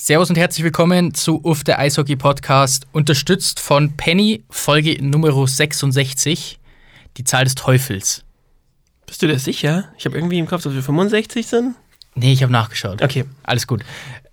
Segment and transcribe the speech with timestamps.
[0.00, 6.60] Servus und herzlich willkommen zu Uff der Eishockey Podcast, unterstützt von Penny, Folge Nummer 66,
[7.16, 8.22] die Zahl des Teufels.
[9.06, 9.88] Bist du dir sicher?
[9.98, 11.74] Ich habe irgendwie im Kopf, dass wir 65 sind.
[12.14, 13.02] Nee, ich habe nachgeschaut.
[13.02, 13.24] Okay.
[13.42, 13.84] Alles gut.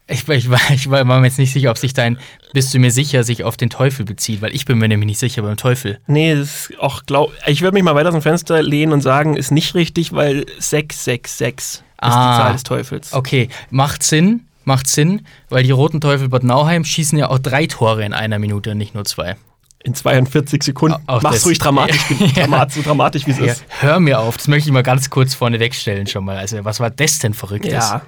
[0.07, 2.19] Ich, ich, war, ich war mir jetzt nicht sicher, ob sich dein
[2.53, 5.19] Bist du mir sicher sich auf den Teufel bezieht, weil ich bin mir nämlich nicht
[5.19, 5.99] sicher beim Teufel.
[6.05, 7.31] Nee, das ist auch glaub.
[7.47, 10.45] Ich würde mich mal weiter aus dem Fenster lehnen und sagen, ist nicht richtig, weil
[10.59, 12.35] 666 ist Ah.
[12.37, 13.13] die Zahl des Teufels.
[13.13, 17.65] Okay, macht Sinn, macht Sinn, weil die Roten Teufel Bad Nauheim schießen ja auch drei
[17.67, 19.35] Tore in einer Minute und nicht nur zwei.
[19.83, 20.97] In 42 Sekunden.
[21.05, 21.99] Auch Mach's das- ruhig dramatisch,
[22.35, 23.65] dramatisch, so dramatisch wie es Ja, ist.
[23.81, 26.37] hör mir auf, das möchte ich mal ganz kurz vorne wegstellen schon mal.
[26.37, 27.71] Also, was war das denn Verrücktes?
[27.71, 28.01] Ja.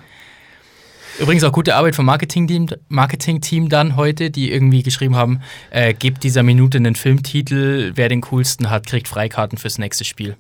[1.20, 6.24] Übrigens auch gute Arbeit vom Marketing-Team Marketing dann heute, die irgendwie geschrieben haben, äh, gebt
[6.24, 10.38] dieser Minute einen Filmtitel, wer den coolsten hat, kriegt Freikarten fürs nächste Spiel.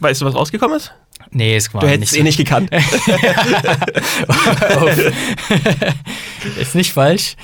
[0.00, 0.92] Weißt du, was rausgekommen ist?
[1.32, 2.70] Nee, es war Du hättest es eh nicht gekannt.
[6.60, 7.36] Ist nicht falsch.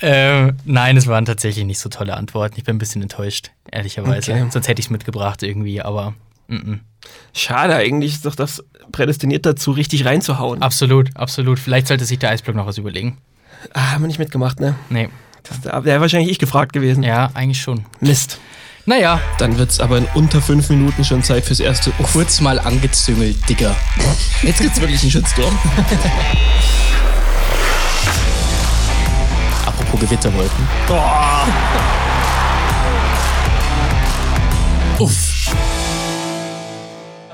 [0.00, 2.54] Ähm, nein, es waren tatsächlich nicht so tolle Antworten.
[2.56, 4.32] Ich bin ein bisschen enttäuscht, ehrlicherweise.
[4.32, 4.46] Okay.
[4.50, 6.14] Sonst hätte ich es mitgebracht irgendwie, aber
[6.48, 6.78] mm -mm.
[7.32, 10.62] Schade, eigentlich ist doch das prädestiniert dazu, richtig reinzuhauen.
[10.62, 11.58] absolut, absolut.
[11.58, 13.18] Vielleicht sollte sich der Eisblock noch was überlegen.
[13.72, 14.74] Ah, haben wir nicht mitgemacht, ne?
[14.88, 15.08] Nee,
[15.42, 17.02] Das, da wäre wahrscheinlich ich gefragt gewesen.
[17.02, 17.84] ja, eigentlich schon.
[18.00, 18.38] Mist.
[18.88, 22.10] Naja, Dann wird's aber in unter fünf Minuten schon Zeit fürs erste Uff.
[22.14, 23.76] Kurz mal angezüngelt, Digga.
[24.40, 25.58] Jetzt gibt's wirklich einen Shitstorm.
[29.66, 30.66] Apropos Gewitterwolken.
[34.98, 35.52] Uff.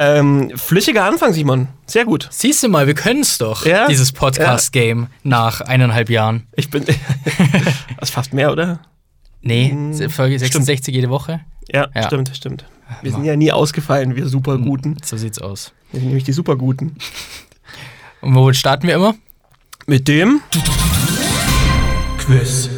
[0.01, 1.69] Ähm, flüssiger Anfang, Simon.
[1.87, 2.27] Sehr gut.
[2.33, 3.87] siehst du mal, wir können es doch, Ja?
[3.87, 6.49] dieses Podcast-Game nach eineinhalb Jahren.
[6.57, 6.85] Ich bin.
[6.85, 6.97] das
[8.09, 8.81] ist fast mehr, oder?
[9.45, 11.41] Nee, Hm, Folge 66 jede Woche.
[11.73, 12.07] Ja, Ja.
[12.07, 12.65] stimmt, stimmt.
[13.03, 14.97] Wir sind ja nie ausgefallen, wir Superguten.
[15.05, 15.73] So sieht's aus.
[15.91, 16.97] Wir sind nämlich die Superguten.
[18.21, 19.15] Und wo starten wir immer?
[19.87, 20.41] Mit dem
[22.19, 22.69] Quiz.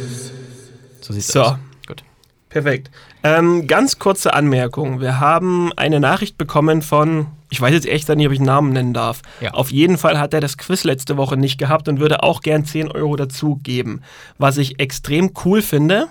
[1.01, 1.41] So sieht's So.
[1.41, 1.55] aus.
[1.87, 2.03] Gut.
[2.49, 2.91] Perfekt.
[3.23, 5.01] Ähm, ganz kurze Anmerkung.
[5.01, 8.73] Wir haben eine Nachricht bekommen von, ich weiß jetzt echt nicht, ob ich einen Namen
[8.73, 9.21] nennen darf.
[9.41, 9.51] Ja.
[9.51, 12.65] Auf jeden Fall hat er das Quiz letzte Woche nicht gehabt und würde auch gern
[12.65, 14.01] 10 Euro dazu geben.
[14.37, 16.07] Was ich extrem cool finde.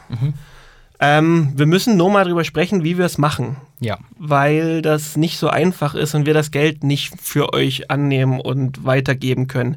[0.98, 3.56] Ähm, wir müssen nur mal drüber sprechen, wie wir es machen.
[3.78, 3.98] Ja.
[4.19, 8.86] weil das nicht so einfach ist und wir das Geld nicht für euch annehmen und
[8.86, 9.76] weitergeben können.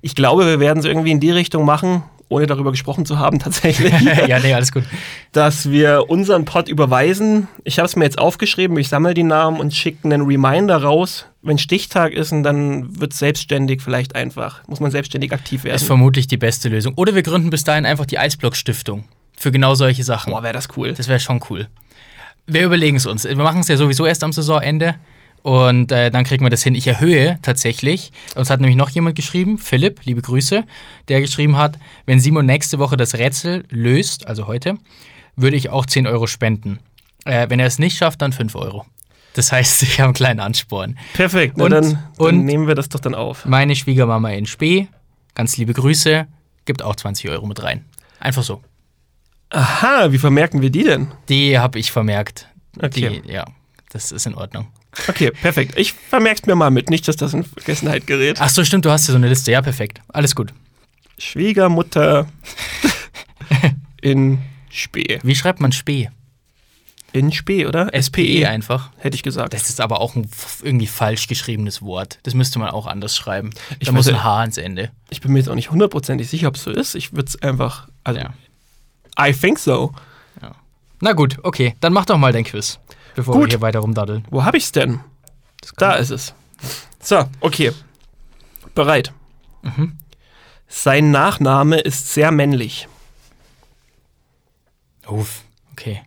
[0.00, 3.38] Ich glaube, wir werden es irgendwie in die Richtung machen, ohne darüber gesprochen zu haben
[3.40, 3.92] tatsächlich,
[4.28, 4.84] ja, nee, alles gut.
[5.32, 7.48] dass wir unseren Pod überweisen.
[7.64, 11.26] Ich habe es mir jetzt aufgeschrieben, ich sammle die Namen und schicke einen Reminder raus.
[11.42, 14.66] Wenn Stichtag ist, und dann wird selbstständig vielleicht einfach.
[14.66, 15.86] Muss man selbstständig aktiv Ist werden.
[15.86, 16.94] vermutlich die beste Lösung.
[16.96, 19.04] Oder wir gründen bis dahin einfach die Eisblock-Stiftung.
[19.36, 20.32] Für genau solche Sachen.
[20.32, 20.94] Boah, wäre das cool.
[20.94, 21.68] Das wäre schon cool.
[22.46, 23.24] Wir überlegen es uns.
[23.24, 24.94] Wir machen es ja sowieso erst am Saisonende.
[25.44, 26.74] Und äh, dann kriegen wir das hin.
[26.74, 28.12] Ich erhöhe tatsächlich.
[28.34, 30.64] Uns hat nämlich noch jemand geschrieben, Philipp, liebe Grüße,
[31.08, 34.78] der geschrieben hat, wenn Simon nächste Woche das Rätsel löst, also heute,
[35.36, 36.78] würde ich auch 10 Euro spenden.
[37.26, 38.86] Äh, wenn er es nicht schafft, dann 5 Euro.
[39.34, 40.98] Das heißt, ich habe einen kleinen Ansporn.
[41.12, 43.44] Perfekt, Und- dann, dann und- nehmen wir das doch dann auf.
[43.44, 44.88] Meine Schwiegermama in Spee,
[45.34, 46.26] ganz liebe Grüße,
[46.64, 47.84] gibt auch 20 Euro mit rein.
[48.18, 48.62] Einfach so.
[49.50, 51.08] Aha, wie vermerken wir die denn?
[51.28, 52.48] Die habe ich vermerkt.
[52.80, 53.20] Okay.
[53.26, 53.44] Die, ja,
[53.90, 54.68] das ist in Ordnung.
[55.08, 55.74] Okay, perfekt.
[55.78, 58.36] Ich vermerk's mir mal mit, nicht, dass das in Vergessenheit gerät.
[58.40, 59.50] Ach so, stimmt, du hast ja so eine Liste.
[59.50, 60.00] Ja, perfekt.
[60.08, 60.52] Alles gut.
[61.18, 62.26] Schwiegermutter
[64.02, 64.38] in
[64.70, 65.18] Spee.
[65.22, 66.10] Wie schreibt man Spee?
[67.12, 67.90] In Spee, oder?
[68.00, 68.90] SPE einfach.
[68.98, 69.54] hätte ich gesagt.
[69.54, 70.28] Das ist aber auch ein
[70.62, 72.18] irgendwie falsch geschriebenes Wort.
[72.24, 73.50] Das müsste man auch anders schreiben.
[73.78, 74.90] Ich da muss ein ja- H ans Ende.
[75.10, 76.96] Ich bin mir jetzt auch nicht hundertprozentig sicher, ob es so ist.
[76.96, 77.88] Ich würde es einfach.
[78.02, 78.34] Also, Ja.
[79.18, 79.92] I think so.
[81.00, 81.74] Na gut, okay.
[81.80, 82.78] Dann mach doch mal dein Quiz,
[83.14, 83.44] bevor Gut.
[83.44, 84.26] wir hier weiter rumdaddeln.
[84.30, 85.00] Wo habe ich's denn?
[85.76, 86.34] Da ist es.
[87.00, 87.72] So, okay.
[88.74, 89.12] Bereit.
[89.62, 89.98] Mhm.
[90.68, 92.88] Sein Nachname ist sehr männlich.
[95.06, 95.42] Uff,
[95.72, 96.02] okay.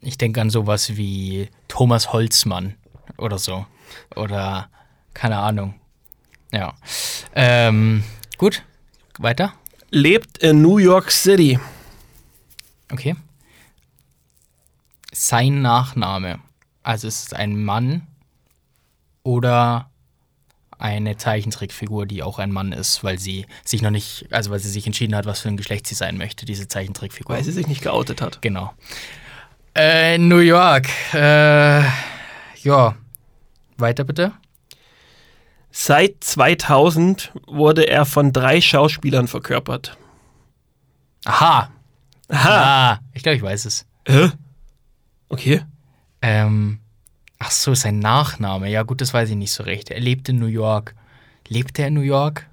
[0.00, 2.76] Ich denke an sowas wie Thomas Holzmann
[3.18, 3.66] oder so.
[4.16, 4.68] Oder
[5.14, 5.74] keine Ahnung.
[6.50, 6.74] Ja.
[7.34, 8.04] Ähm,
[8.38, 8.62] gut.
[9.18, 9.54] Weiter.
[9.90, 11.58] Lebt in New York City.
[12.90, 13.16] Okay.
[15.12, 16.40] Sein Nachname.
[16.82, 18.06] Also es ist ein Mann
[19.22, 19.90] oder
[20.78, 24.68] eine Zeichentrickfigur, die auch ein Mann ist, weil sie sich noch nicht, also weil sie
[24.68, 27.36] sich entschieden hat, was für ein Geschlecht sie sein möchte, diese Zeichentrickfigur.
[27.36, 28.42] Weil sie sich nicht geoutet hat.
[28.42, 28.72] Genau.
[29.76, 30.88] Äh, New York.
[31.14, 31.82] Äh,
[32.62, 32.96] ja.
[33.76, 34.32] Weiter bitte.
[35.70, 39.96] Seit 2000 wurde er von drei Schauspielern verkörpert.
[41.24, 41.70] Aha.
[42.28, 42.92] Aha.
[42.94, 43.86] Ah, ich glaube, ich weiß es.
[44.06, 44.32] Hä?
[45.32, 45.62] Okay.
[46.20, 46.78] Ähm,
[47.38, 48.68] ach so, sein Nachname.
[48.68, 49.90] Ja, gut, das weiß ich nicht so recht.
[49.90, 50.94] Er lebt in New York.
[51.48, 52.46] Lebt er in New York?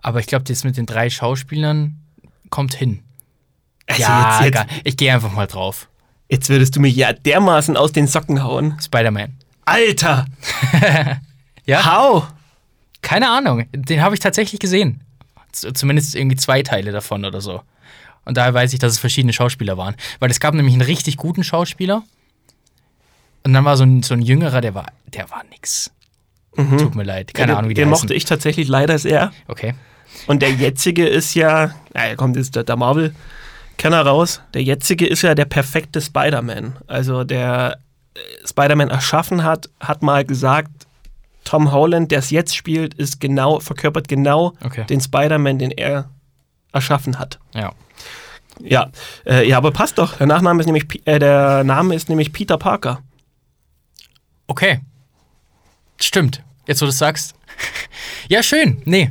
[0.00, 2.00] Aber ich glaube, das mit den drei Schauspielern
[2.48, 3.02] kommt hin.
[3.86, 4.66] Also ja, jetzt, egal.
[4.70, 5.88] jetzt, ich gehe einfach mal drauf.
[6.30, 8.78] jetzt würdest du mir ja dermaßen aus den Socken hauen.
[8.80, 9.36] Spider-Man.
[9.64, 10.26] Alter!
[11.66, 11.84] Ja?
[11.84, 12.28] How?
[13.02, 13.66] Keine Ahnung.
[13.74, 15.02] Den habe ich tatsächlich gesehen.
[15.52, 17.60] Zumindest irgendwie zwei Teile davon oder so.
[18.28, 19.96] Und daher weiß ich, dass es verschiedene Schauspieler waren.
[20.20, 22.02] Weil es gab nämlich einen richtig guten Schauspieler.
[23.44, 25.90] Und dann war so ein, so ein jüngerer, der war, der war nix.
[26.54, 27.32] Tut mir leid.
[27.34, 27.50] Keine Mhm.
[27.52, 28.02] den, Ahnung, wie die Den heißen.
[28.02, 29.32] mochte ich tatsächlich leider sehr.
[29.46, 29.74] Okay.
[30.26, 34.40] Und der jetzige ist ja, naja, kommt jetzt der, der Marvel-Kenner raus.
[34.54, 36.76] Der jetzige ist ja der perfekte Spider-Man.
[36.86, 37.78] Also der
[38.14, 40.70] äh, Spider-Man erschaffen hat, hat mal gesagt,
[41.44, 44.84] Tom Holland, der es jetzt spielt, ist genau, verkörpert genau Okay.
[44.84, 46.10] den Spider-Man, den er
[46.72, 47.38] erschaffen hat.
[47.54, 47.72] Ja.
[48.60, 48.90] Ja,
[49.24, 50.16] äh, ja, aber passt doch.
[50.16, 53.00] Der Nachname ist nämlich, Pi- äh, der Name ist nämlich Peter Parker.
[54.48, 54.80] Okay.
[56.00, 56.42] Stimmt.
[56.66, 57.34] Jetzt, wo du es sagst.
[58.28, 58.82] ja, schön.
[58.84, 59.10] Nee.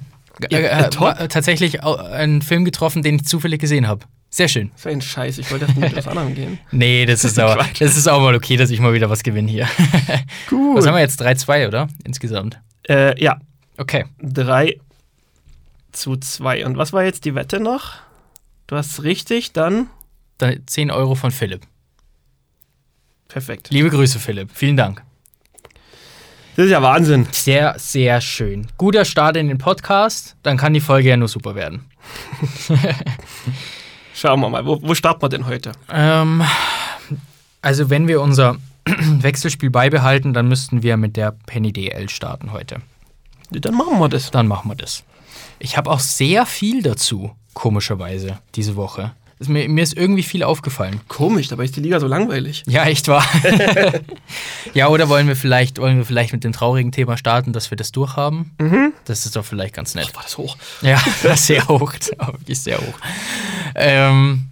[0.50, 4.06] Ja, äh, äh, äh, war tatsächlich einen Film getroffen, den ich zufällig gesehen habe.
[4.30, 4.72] Sehr schön.
[4.76, 6.60] So ein Scheiß, ich wollte das mit was anderem gehen.
[6.72, 9.50] Nee, das ist aber, das ist auch mal okay, dass ich mal wieder was gewinne
[9.50, 9.68] hier.
[10.50, 10.78] Gut.
[10.78, 11.22] Was haben wir jetzt?
[11.22, 11.88] 3-2, oder?
[12.04, 12.60] Insgesamt.
[12.88, 13.40] Äh, ja,
[13.78, 14.06] Okay.
[14.22, 14.78] 3
[15.92, 16.66] zu 2.
[16.66, 17.94] Und was war jetzt die Wette noch?
[18.68, 19.88] Du hast richtig, dann
[20.38, 21.62] Dann 10 Euro von Philipp.
[23.28, 23.70] perfekt.
[23.72, 24.50] Liebe Grüße, Philipp.
[24.54, 25.04] Vielen Dank.
[26.56, 27.28] Das ist ja Wahnsinn.
[27.32, 28.68] Sehr, sehr schön.
[28.78, 30.36] Guter Start in den Podcast.
[30.44, 31.86] Dann kann die Folge ja nur super werden.
[34.16, 35.72] Schauen wir mal, wo, wo starten wir denn heute?
[35.92, 36.44] Ähm,
[37.62, 42.82] also, wenn wir unser Wechselspiel beibehalten, dann müssten wir mit der Penny DL starten heute.
[43.52, 44.32] Dann machen wir das.
[44.32, 45.04] Dann machen wir das.
[45.60, 49.14] Ich habe auch sehr viel dazu, komischerweise, diese Woche.
[49.40, 51.00] Das, mir, mir ist irgendwie viel aufgefallen.
[51.08, 52.64] Komisch, dabei ist die Liga so langweilig.
[52.66, 53.26] Ja, echt wahr.
[54.74, 57.78] ja, oder wollen wir vielleicht, wollen wir vielleicht mit dem traurigen Thema starten, dass wir
[57.78, 58.52] das durchhaben?
[59.06, 60.16] Das ist doch vielleicht ganz nett.
[60.16, 60.58] War das hoch?
[60.82, 61.00] Ja,
[61.36, 63.00] sehr hoch, wirklich sehr hoch.
[63.76, 64.48] Ähm,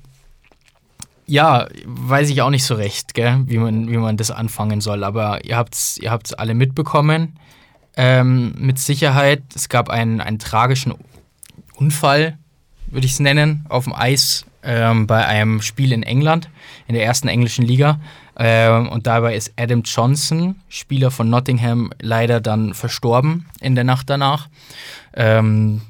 [1.26, 5.04] ja, weiß ich auch nicht so recht, gell, wie, man, wie man das anfangen soll,
[5.04, 7.40] aber ihr habt es ihr habt's alle mitbekommen.
[7.98, 10.94] Ähm, mit Sicherheit, es gab einen, einen tragischen
[11.76, 12.38] Unfall,
[12.88, 16.50] würde ich es nennen, auf dem Eis ähm, bei einem Spiel in England,
[16.88, 18.00] in der ersten englischen Liga.
[18.38, 24.10] Ähm, und dabei ist Adam Johnson, Spieler von Nottingham, leider dann verstorben in der Nacht
[24.10, 24.50] danach.
[25.14, 25.82] Ähm,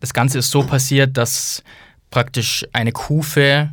[0.00, 1.62] das Ganze ist so passiert, dass
[2.10, 3.70] praktisch eine Kufe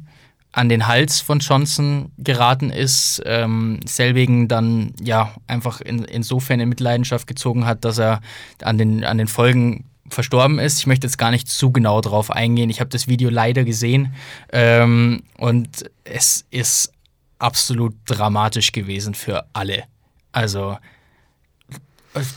[0.58, 6.68] an den Hals von Johnson geraten ist, ähm, selbigen dann ja einfach in, insofern in
[6.68, 8.22] Mitleidenschaft gezogen hat, dass er
[8.64, 10.80] an den, an den Folgen verstorben ist.
[10.80, 12.72] Ich möchte jetzt gar nicht zu genau drauf eingehen.
[12.72, 14.16] Ich habe das Video leider gesehen
[14.52, 16.92] ähm, und es ist
[17.38, 19.84] absolut dramatisch gewesen für alle.
[20.32, 20.80] Also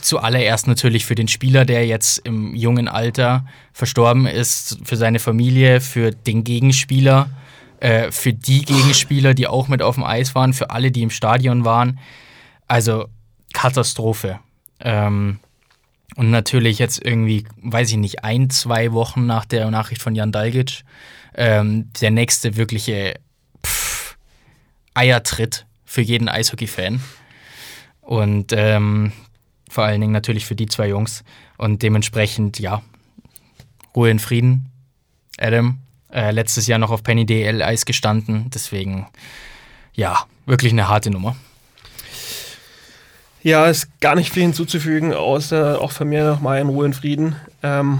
[0.03, 5.81] zuallererst natürlich für den Spieler, der jetzt im jungen Alter verstorben ist, für seine Familie,
[5.81, 7.31] für den Gegenspieler,
[7.81, 11.09] äh, für die Gegenspieler, die auch mit auf dem Eis waren, für alle, die im
[11.09, 11.99] Stadion waren.
[12.67, 13.07] Also
[13.53, 14.39] Katastrophe.
[14.79, 15.39] Ähm,
[16.15, 20.31] und natürlich jetzt irgendwie, weiß ich nicht, ein, zwei Wochen nach der Nachricht von Jan
[20.31, 20.83] Dalgic,
[21.33, 23.19] ähm, der nächste wirkliche
[23.65, 24.15] pff,
[24.93, 27.01] Eiertritt für jeden Eishockey-Fan.
[28.01, 29.11] Und ähm,
[29.69, 31.23] vor allen Dingen natürlich für die zwei Jungs.
[31.57, 32.83] Und dementsprechend, ja,
[33.95, 34.69] Ruhe in Frieden.
[35.39, 35.79] Adam,
[36.13, 38.49] äh, letztes Jahr noch auf Penny DL Eis gestanden.
[38.53, 39.07] Deswegen,
[39.93, 41.35] ja, wirklich eine harte Nummer.
[43.43, 47.35] Ja, ist gar nicht viel hinzuzufügen, außer auch von mir nochmal in Ruhe und Frieden.
[47.63, 47.99] Ähm,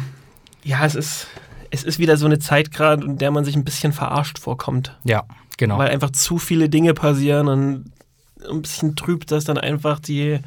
[0.63, 1.27] ja, es ist,
[1.71, 4.97] es ist wieder so eine Zeit gerade, in der man sich ein bisschen verarscht vorkommt.
[5.03, 5.23] Ja,
[5.57, 5.79] genau.
[5.79, 7.91] Weil einfach zu viele Dinge passieren und
[8.47, 10.39] ein bisschen trübt das dann einfach die,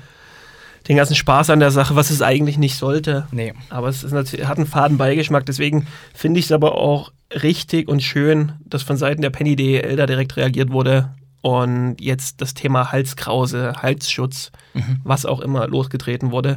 [0.88, 3.26] den ganzen Spaß an der Sache, was es eigentlich nicht sollte.
[3.30, 3.54] nee.
[3.70, 7.12] Aber es ist natürlich, hat einen faden Beigeschmack, deswegen finde ich es aber auch
[7.42, 11.10] richtig und schön, dass von Seiten der Penny DEL da direkt reagiert wurde
[11.40, 14.50] und jetzt das Thema Halskrause, Halsschutz,
[15.04, 16.56] was auch immer losgetreten wurde.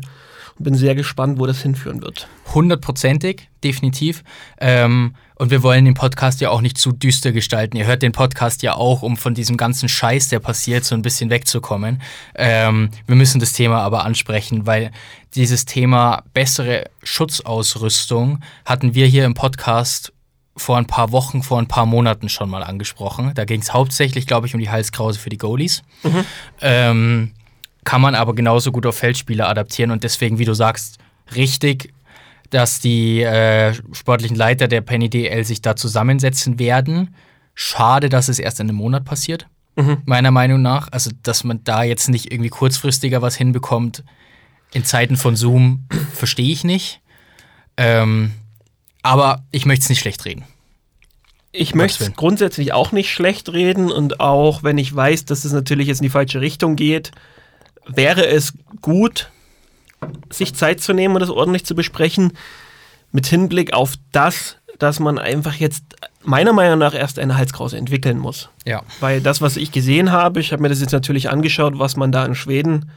[0.57, 2.27] Und bin sehr gespannt, wo das hinführen wird.
[2.53, 4.23] Hundertprozentig, definitiv.
[4.59, 7.77] Ähm, und wir wollen den Podcast ja auch nicht zu düster gestalten.
[7.77, 11.03] Ihr hört den Podcast ja auch, um von diesem ganzen Scheiß, der passiert, so ein
[11.03, 12.01] bisschen wegzukommen.
[12.35, 14.91] Ähm, wir müssen das Thema aber ansprechen, weil
[15.35, 20.11] dieses Thema bessere Schutzausrüstung hatten wir hier im Podcast
[20.55, 23.31] vor ein paar Wochen, vor ein paar Monaten schon mal angesprochen.
[23.35, 25.83] Da ging es hauptsächlich, glaube ich, um die Halskrause für die Goalies.
[26.61, 27.33] Ähm,
[27.87, 30.97] kann man aber genauso gut auf Feldspieler adaptieren und deswegen, wie du sagst,
[31.35, 31.93] richtig,
[32.49, 37.15] dass die äh, sportlichen Leiter der Penny DL sich da zusammensetzen werden.
[37.55, 39.47] Schade, dass es erst in einem Monat passiert,
[40.03, 40.89] meiner Meinung nach.
[40.91, 44.03] Also, dass man da jetzt nicht irgendwie kurzfristiger was hinbekommt
[44.73, 46.99] in Zeiten von Zoom, verstehe ich nicht.
[47.77, 48.33] Ähm,
[49.01, 50.43] Aber ich möchte es nicht schlecht reden.
[51.53, 55.53] Ich möchte es grundsätzlich auch nicht schlecht reden und auch wenn ich weiß, dass es
[55.53, 57.13] natürlich jetzt in die falsche Richtung geht,
[57.87, 59.29] wäre es gut,
[60.29, 62.33] sich Zeit zu nehmen und das ordentlich zu besprechen,
[63.11, 65.83] mit Hinblick auf das, dass man einfach jetzt
[66.23, 68.49] meiner Meinung nach erst eine Halskrause entwickeln muss.
[68.65, 68.83] Ja.
[68.99, 72.11] Weil das, was ich gesehen habe, ich habe mir das jetzt natürlich angeschaut, was man
[72.11, 72.91] da in Schweden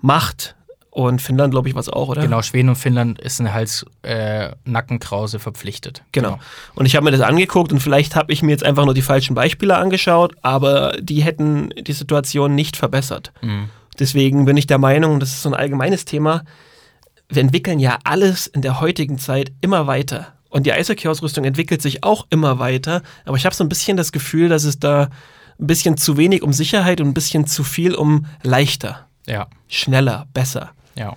[0.00, 0.56] macht
[0.90, 2.22] und Finnland, glaube ich, was auch, oder?
[2.22, 6.02] Genau, Schweden und Finnland ist eine Hals-Nackenkrause verpflichtet.
[6.12, 6.38] Genau.
[6.74, 9.02] Und ich habe mir das angeguckt und vielleicht habe ich mir jetzt einfach nur die
[9.02, 13.32] falschen Beispiele angeschaut, aber die hätten die Situation nicht verbessert.
[13.42, 13.68] Mhm.
[13.98, 16.42] Deswegen bin ich der Meinung, das ist so ein allgemeines Thema,
[17.28, 20.28] wir entwickeln ja alles in der heutigen Zeit immer weiter.
[20.48, 24.12] Und die Eishockey-Ausrüstung entwickelt sich auch immer weiter, aber ich habe so ein bisschen das
[24.12, 25.08] Gefühl, dass es da
[25.58, 30.26] ein bisschen zu wenig um Sicherheit und ein bisschen zu viel um leichter, Ja, schneller,
[30.32, 30.70] besser.
[30.94, 31.14] ja.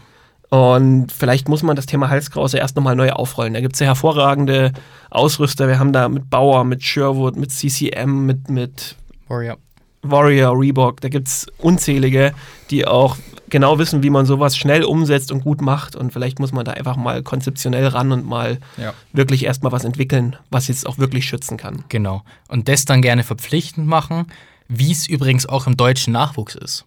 [0.52, 3.54] Und vielleicht muss man das Thema Halskrause erst nochmal neu aufrollen.
[3.54, 4.74] Da gibt es ja hervorragende
[5.12, 5.68] Ausrüster.
[5.68, 8.96] Wir haben da mit Bauer, mit Sherwood, mit CCM, mit, mit
[9.28, 9.58] Warrior.
[10.02, 11.02] Warrior, Reebok.
[11.02, 12.34] Da gibt es unzählige,
[12.70, 13.18] die auch
[13.50, 15.96] genau wissen, wie man sowas schnell umsetzt und gut macht.
[15.96, 18.94] Und vielleicht muss man da einfach mal konzeptionell ran und mal Ja.
[19.12, 21.84] wirklich erstmal was entwickeln, was jetzt auch wirklich schützen kann.
[21.90, 22.24] Genau.
[22.48, 24.28] Und das dann gerne verpflichtend machen,
[24.68, 26.86] wie es übrigens auch im deutschen Nachwuchs ist.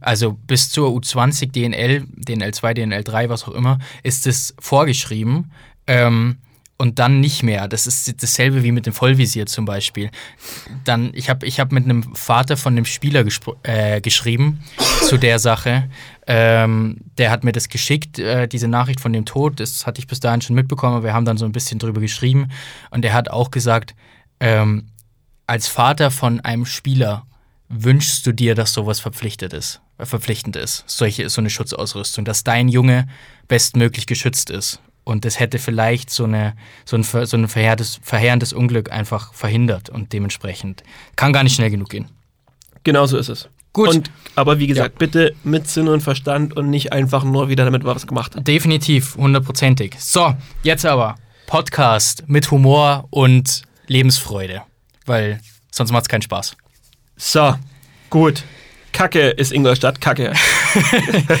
[0.00, 5.50] Also bis zur U20, DNL, DNL2, DNL3, was auch immer, ist es vorgeschrieben.
[5.88, 6.36] Ähm,
[6.76, 7.68] und dann nicht mehr.
[7.68, 10.10] Das ist dasselbe wie mit dem Vollvisier zum Beispiel.
[10.84, 13.24] Dann, ich habe ich hab mit einem Vater von dem Spieler
[13.62, 14.60] äh, geschrieben
[15.02, 15.88] zu der Sache.
[16.26, 19.60] Ähm, der hat mir das geschickt, äh, diese Nachricht von dem Tod.
[19.60, 20.96] Das hatte ich bis dahin schon mitbekommen.
[20.96, 22.48] aber Wir haben dann so ein bisschen drüber geschrieben.
[22.90, 23.94] Und er hat auch gesagt,
[24.40, 24.88] ähm,
[25.46, 27.26] als Vater von einem Spieler
[27.68, 32.44] wünschst du dir, dass sowas verpflichtet ist, äh, verpflichtend ist, solche, so eine Schutzausrüstung, dass
[32.44, 33.06] dein Junge
[33.48, 34.80] bestmöglich geschützt ist.
[35.04, 39.90] Und das hätte vielleicht so, eine, so ein, so ein verheerendes, verheerendes Unglück einfach verhindert
[39.90, 40.82] und dementsprechend
[41.16, 42.08] kann gar nicht schnell genug gehen.
[42.84, 43.48] Genau so ist es.
[43.74, 43.88] Gut.
[43.88, 47.84] Und, aber wie gesagt, bitte mit Sinn und Verstand und nicht einfach nur wieder, damit
[47.84, 48.46] was gemacht hat.
[48.46, 49.96] Definitiv, hundertprozentig.
[49.98, 54.62] So, jetzt aber Podcast mit Humor und Lebensfreude,
[55.06, 56.56] weil sonst macht es keinen Spaß.
[57.16, 57.56] So,
[58.10, 58.44] gut.
[58.94, 60.32] Kacke ist Ingolstadt, Kacke.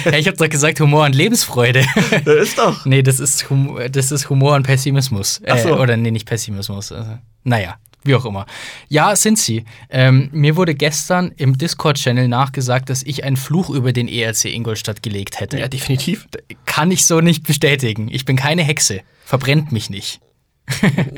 [0.04, 1.84] Ja, ich habe doch gesagt Humor und Lebensfreude.
[2.24, 2.84] Das ist doch.
[2.84, 5.38] Nee, das ist, Hum das ist Humor und Pessimismus.
[5.38, 5.76] Äh, Ach so.
[5.78, 6.92] Oder nee, nicht Pessimismus.
[6.92, 8.46] Also, naja, wie auch immer.
[8.88, 9.64] Ja, sind sie.
[9.90, 15.02] Ähm, mir wurde gestern im Discord-Channel nachgesagt, dass ich einen Fluch über den ERC Ingolstadt
[15.02, 15.58] gelegt hätte.
[15.58, 16.28] Ja, definitiv.
[16.66, 18.08] Kann ich so nicht bestätigen.
[18.10, 19.00] Ich bin keine Hexe.
[19.24, 20.20] Verbrennt mich nicht.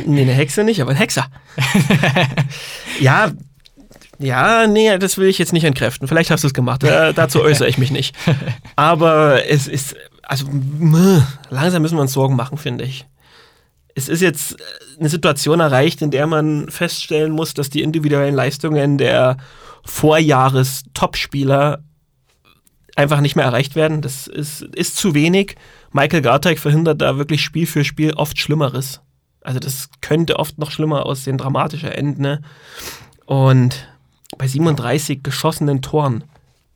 [0.07, 1.27] Nee, eine Hexe nicht, aber ein Hexer.
[3.01, 3.33] ja,
[4.19, 6.09] ja, nee, das will ich jetzt nicht entkräften.
[6.09, 6.83] Vielleicht hast du es gemacht.
[6.85, 8.17] Äh, dazu äußere ich mich nicht.
[8.77, 13.07] Aber es ist, also, mh, langsam müssen wir uns Sorgen machen, finde ich.
[13.95, 14.65] Es ist jetzt äh,
[15.01, 19.37] eine Situation erreicht, in der man feststellen muss, dass die individuellen Leistungen der
[19.85, 21.83] Vorjahres-Topspieler
[22.97, 24.01] einfach nicht mehr erreicht werden.
[24.01, 25.57] Das ist, ist zu wenig.
[25.93, 29.01] Michael Garteig verhindert da wirklich Spiel für Spiel oft Schlimmeres.
[29.43, 32.23] Also das könnte oft noch schlimmer aussehen, dramatischer enden.
[32.23, 32.43] Ne?
[33.27, 33.89] Und
[34.39, 36.25] bei 37 geschossenen Toren,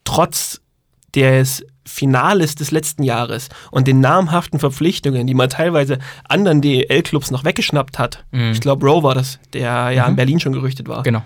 [0.04, 0.60] trotz
[1.14, 7.44] des Finales des letzten Jahres und den namhaften Verpflichtungen, die man teilweise anderen DL-Clubs noch
[7.44, 8.24] weggeschnappt hat.
[8.30, 8.52] Mhm.
[8.52, 11.02] Ich glaube, Rowe war das, der ja in Berlin schon gerüchtet war.
[11.02, 11.22] Genau.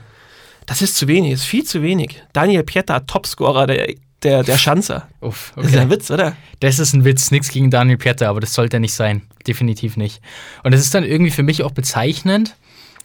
[0.66, 2.22] Das ist zu wenig, ist viel zu wenig.
[2.32, 5.08] Daniel Pietta, Topscorer der, der, der Schanzer.
[5.20, 6.34] Uff, Das ist ein Witz, oder?
[6.60, 9.22] Das ist ein Witz, nichts gegen Daniel Pieter, aber das sollte er nicht sein.
[9.46, 10.22] Definitiv nicht.
[10.62, 12.56] Und es ist dann irgendwie für mich auch bezeichnend,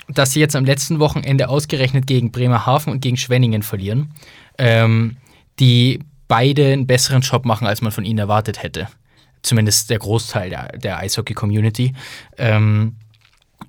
[0.09, 4.13] dass sie jetzt am letzten Wochenende ausgerechnet gegen Bremerhaven und gegen Schwenningen verlieren,
[4.57, 5.17] ähm,
[5.59, 8.87] die beide einen besseren Job machen, als man von ihnen erwartet hätte.
[9.41, 11.93] Zumindest der Großteil der, der Eishockey-Community.
[12.37, 12.95] Ähm,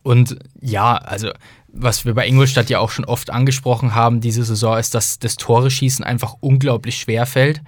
[0.02, 1.30] und ja, also
[1.72, 5.36] was wir bei Ingolstadt ja auch schon oft angesprochen haben diese Saison, ist, dass das
[5.36, 7.62] Tore-Schießen einfach unglaublich schwer fällt.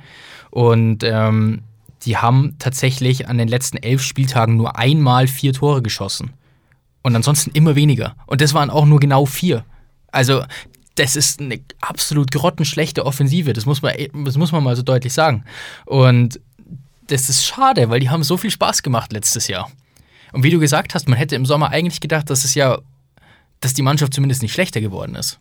[0.50, 1.62] Und ähm,
[2.04, 6.32] die haben tatsächlich an den letzten elf Spieltagen nur einmal vier Tore geschossen.
[7.02, 8.14] Und ansonsten immer weniger.
[8.26, 9.64] Und das waren auch nur genau vier.
[10.12, 10.44] Also,
[10.94, 13.52] das ist eine absolut grottenschlechte Offensive.
[13.52, 13.94] Das muss man,
[14.24, 15.44] das muss man mal so deutlich sagen.
[15.86, 16.40] Und
[17.08, 19.70] das ist schade, weil die haben so viel Spaß gemacht letztes Jahr.
[20.32, 22.78] Und wie du gesagt hast, man hätte im Sommer eigentlich gedacht, dass es ja,
[23.60, 25.40] dass die Mannschaft zumindest nicht schlechter geworden ist.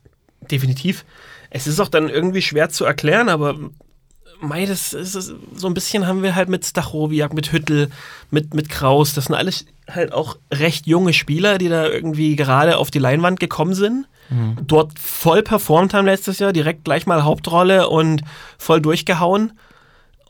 [0.50, 1.06] Definitiv.
[1.50, 3.56] Es ist auch dann irgendwie schwer zu erklären, aber
[4.42, 7.90] mei, das ist so ein bisschen haben wir halt mit Stachowiak, mit Hüttel,
[8.32, 9.14] mit, mit Kraus.
[9.14, 9.66] Das sind alles
[9.96, 14.08] halt auch recht junge Spieler, die da irgendwie gerade auf die Leinwand gekommen sind.
[14.66, 18.24] Dort voll performt haben letztes Jahr, direkt gleich mal Hauptrolle und
[18.58, 19.52] voll durchgehauen.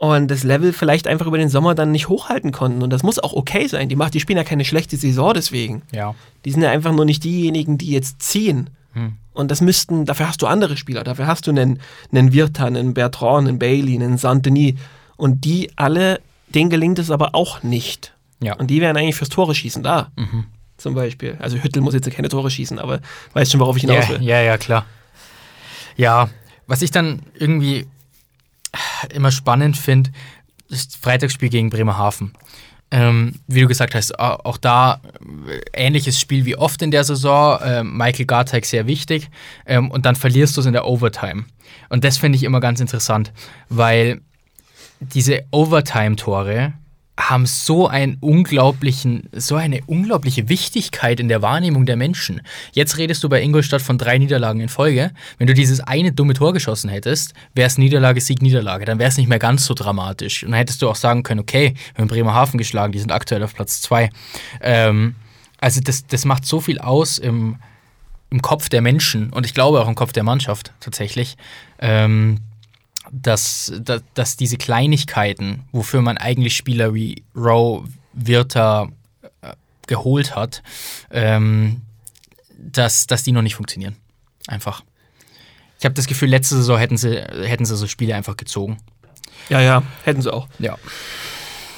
[0.02, 2.82] und das Level vielleicht einfach über den Sommer dann nicht hochhalten konnten.
[2.82, 3.88] Und das muss auch okay sein.
[3.88, 5.84] Die, macht, die spielen ja keine schlechte Saison deswegen.
[5.92, 6.16] Ja.
[6.44, 8.72] Die sind ja einfach nur nicht diejenigen, die jetzt ziehen.
[8.94, 9.14] Hm.
[9.34, 11.04] Und das müssten, dafür hast du andere Spieler.
[11.04, 11.80] Dafür hast du einen,
[12.12, 14.74] einen Virta, einen Bertrand, einen Bailey, einen Saint-Denis.
[15.18, 18.16] Und die alle, denen gelingt es aber auch nicht.
[18.42, 18.56] Ja.
[18.56, 20.12] Und die wären eigentlich fürs Tore schießen da.
[20.16, 20.46] Mhm.
[20.78, 21.38] Zum Beispiel.
[21.40, 23.02] Also Hüttel muss jetzt keine Tore schießen, aber
[23.34, 24.24] weißt schon, worauf ich hinaus Ja, will.
[24.24, 24.86] ja, ja, klar.
[25.96, 26.30] Ja,
[26.68, 27.86] was ich dann irgendwie
[29.14, 30.12] immer spannend finde,
[30.70, 32.34] ist das Freitagsspiel gegen Bremerhaven.
[32.94, 35.00] Ähm, wie du gesagt hast, au- auch da
[35.48, 37.60] äh, ähnliches Spiel wie oft in der Saison.
[37.64, 39.30] Ähm, Michael Garteig sehr wichtig.
[39.66, 41.46] Ähm, und dann verlierst du es in der Overtime.
[41.90, 43.32] Und das finde ich immer ganz interessant,
[43.70, 44.22] weil
[45.00, 46.74] diese Overtime-Tore
[47.30, 52.42] haben so einen unglaublichen, so eine unglaubliche Wichtigkeit in der Wahrnehmung der Menschen.
[52.74, 55.12] Jetzt redest du bei Ingolstadt von drei Niederlagen in Folge.
[55.38, 58.86] Wenn du dieses eine dumme Tor geschossen hättest, wäre es Niederlage, Sieg, Niederlage.
[58.86, 60.44] Dann wäre es nicht mehr ganz so dramatisch.
[60.44, 63.44] Und dann hättest du auch sagen können, okay, wir haben Bremerhaven geschlagen, die sind aktuell
[63.44, 64.10] auf Platz zwei.
[64.62, 65.16] Ähm,
[65.60, 67.58] also das, das macht so viel aus im,
[68.32, 71.38] im Kopf der Menschen und ich glaube auch im Kopf der Mannschaft tatsächlich.
[71.80, 72.40] Ähm,
[73.12, 78.88] dass, dass, dass diese Kleinigkeiten, wofür man eigentlich Spieler wie Rowe, Wirta
[79.42, 79.54] äh,
[79.88, 80.64] geholt hat,
[81.12, 81.82] ähm,
[82.58, 83.96] dass, dass die noch nicht funktionieren.
[84.48, 84.84] Einfach.
[85.80, 88.78] Ich habe das Gefühl, letzte Saison hätten sie, hätten sie so Spiele einfach gezogen.
[89.50, 90.48] Ja, ja, hätten sie auch.
[90.60, 90.78] Ja.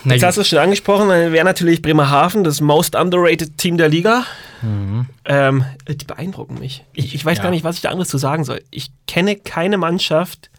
[0.05, 3.87] Jetzt hast du es schon angesprochen, dann wäre natürlich Bremerhaven das most underrated Team der
[3.87, 4.25] Liga.
[4.61, 6.83] Ähm, die beeindrucken mich.
[6.93, 7.43] Ich, ich weiß Ja.
[7.43, 8.61] gar nicht, was ich da anderes zu sagen soll.
[8.69, 10.49] Ich kenne keine Mannschaft,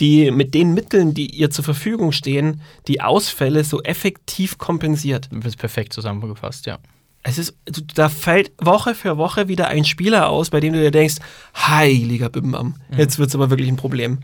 [0.00, 5.28] die mit den Mitteln, die ihr zur Verfügung stehen, die Ausfälle so effektiv kompensiert.
[5.30, 6.78] Du bist perfekt zusammengefasst, ja.
[7.22, 7.56] Es ist,
[7.94, 11.16] da fällt Woche für Woche wieder ein Spieler aus, bei dem du dir denkst,
[11.56, 14.18] heiliger Bimbam, jetzt wird es aber wirklich ein Problem.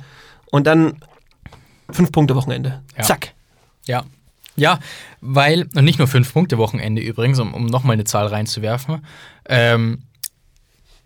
[0.50, 1.00] Und dann
[1.90, 2.82] fünf Punkte Wochenende.
[2.98, 3.04] Ja.
[3.04, 3.32] Zack.
[3.86, 4.04] Ja.
[4.56, 4.80] Ja,
[5.22, 9.06] weil, und nicht nur fünf Punkte Wochenende übrigens, um, um nochmal eine Zahl reinzuwerfen,
[9.46, 10.02] ähm,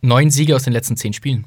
[0.00, 1.46] neun Siege aus den letzten zehn Spielen.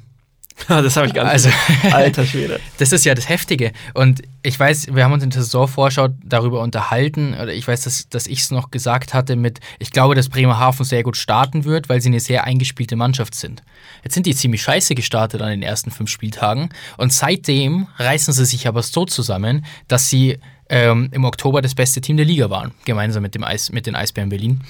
[0.68, 1.32] das habe ich gar nicht.
[1.32, 1.50] Also,
[1.92, 2.60] Alter Schwede.
[2.78, 3.72] das ist ja das Heftige.
[3.94, 8.08] Und ich weiß, wir haben uns in der Saisonvorschau darüber unterhalten, oder ich weiß, dass,
[8.08, 11.88] dass ich es noch gesagt hatte mit, ich glaube, dass Bremerhaven sehr gut starten wird,
[11.88, 13.62] weil sie eine sehr eingespielte Mannschaft sind.
[14.02, 18.44] Jetzt sind die ziemlich scheiße gestartet an den ersten fünf Spieltagen und seitdem reißen sie
[18.44, 22.72] sich aber so zusammen, dass sie ähm, im Oktober das beste Team der Liga waren,
[22.84, 24.60] gemeinsam mit, dem Eis, mit den Eisbären Berlin.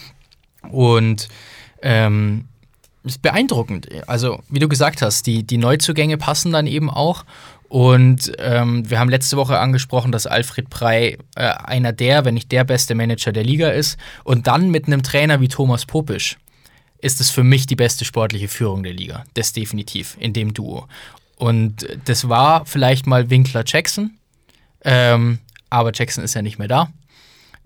[0.71, 1.29] Und
[1.83, 2.47] ähm,
[3.05, 3.89] ist beeindruckend.
[4.07, 7.25] Also, wie du gesagt hast, die, die Neuzugänge passen dann eben auch.
[7.69, 12.51] Und ähm, wir haben letzte Woche angesprochen, dass Alfred Prey äh, einer der, wenn nicht
[12.51, 13.99] der beste Manager der Liga ist.
[14.25, 16.39] Und dann mit einem Trainer wie Thomas Popisch
[17.01, 19.25] ist es für mich die beste sportliche Führung der Liga.
[19.35, 20.89] Das definitiv in dem Duo.
[21.37, 24.19] Und das war vielleicht mal Winkler Jackson,
[24.85, 25.39] ähm,
[25.71, 26.91] aber Jackson ist ja nicht mehr da.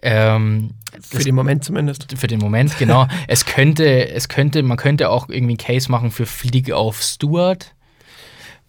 [0.02, 2.12] Ähm, Für den Moment zumindest.
[2.18, 3.06] für den Moment, genau.
[3.28, 7.74] es könnte, es könnte, man könnte auch irgendwie einen Case machen für Flieg auf Stuart.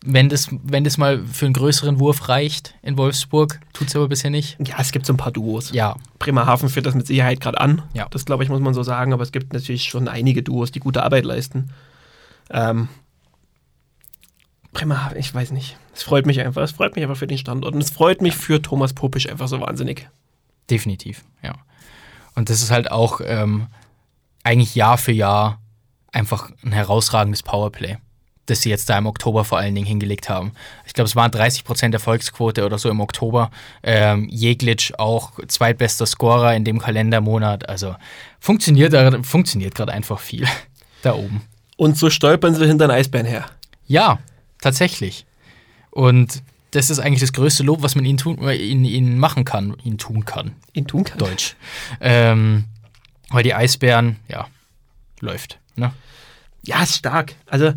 [0.06, 4.10] Wenn das, wenn das mal für einen größeren Wurf reicht in Wolfsburg, tut es aber
[4.10, 4.58] bisher nicht.
[4.64, 5.72] Ja, es gibt so ein paar Duos.
[5.72, 7.84] Ja, Bremerhaven führt das mit Sicherheit gerade an.
[7.94, 8.08] Ja.
[8.10, 9.14] Das, glaube ich, muss man so sagen.
[9.14, 11.70] Aber es gibt natürlich schon einige Duos, die gute Arbeit leisten.
[12.52, 12.90] Ähm,
[14.74, 15.78] Bremerhaven, ich weiß nicht.
[15.96, 16.64] Es freut mich einfach.
[16.64, 17.74] Es freut mich einfach für den Standort.
[17.74, 20.10] Und es freut mich für Thomas Popisch einfach so wahnsinnig.
[20.70, 21.54] Definitiv, ja.
[22.36, 23.68] Und das ist halt auch ähm,
[24.44, 25.60] eigentlich Jahr für Jahr
[26.12, 27.98] einfach ein herausragendes Powerplay,
[28.46, 30.54] das sie jetzt da im Oktober vor allen Dingen hingelegt haben.
[30.86, 33.52] Ich glaube, es waren 30% Erfolgsquote oder so im Oktober.
[33.82, 37.68] Ähm, Jeglitsch auch zweitbester Scorer in dem Kalendermonat.
[37.70, 37.96] Also
[38.40, 38.94] funktioniert,
[39.26, 40.48] funktioniert gerade einfach viel
[41.02, 41.42] da oben.
[41.78, 43.46] Und so stolpern sie hinter den Eisbären her.
[43.88, 44.20] Ja,
[44.62, 45.26] tatsächlich.
[45.90, 49.46] Und das ist eigentlich das größte Lob, was man ihnen, tun, äh, ihnen, ihnen machen
[49.46, 50.52] kann, ihnen tun kann.
[50.74, 51.20] Ihn tun kann.
[51.20, 51.56] Deutsch.
[52.02, 52.66] Ähm,
[53.30, 54.48] weil die Eisbären, ja,
[55.20, 55.60] läuft.
[55.76, 55.92] Ne?
[56.64, 57.36] Ja, ist stark.
[57.48, 57.74] Also,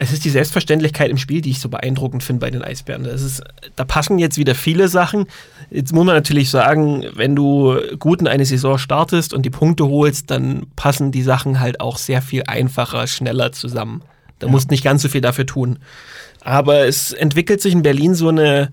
[0.00, 3.04] es ist die Selbstverständlichkeit im Spiel, die ich so beeindruckend finde bei den Eisbären.
[3.04, 3.42] Das ist,
[3.74, 5.26] da passen jetzt wieder viele Sachen.
[5.70, 9.86] Jetzt muss man natürlich sagen, wenn du gut in eine Saison startest und die Punkte
[9.86, 14.02] holst, dann passen die Sachen halt auch sehr viel einfacher, schneller zusammen.
[14.38, 15.80] Da musst nicht ganz so viel dafür tun.
[16.48, 18.70] Aber es entwickelt sich in Berlin so eine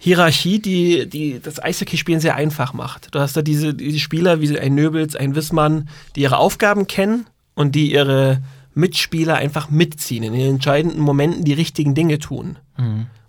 [0.00, 3.14] Hierarchie, die, die das Eishockeyspielen sehr einfach macht.
[3.14, 7.26] Du hast da diese, diese Spieler wie ein Nöbels, ein Wissmann, die ihre Aufgaben kennen
[7.54, 8.42] und die ihre
[8.74, 12.58] Mitspieler einfach mitziehen, in den entscheidenden Momenten die richtigen Dinge tun.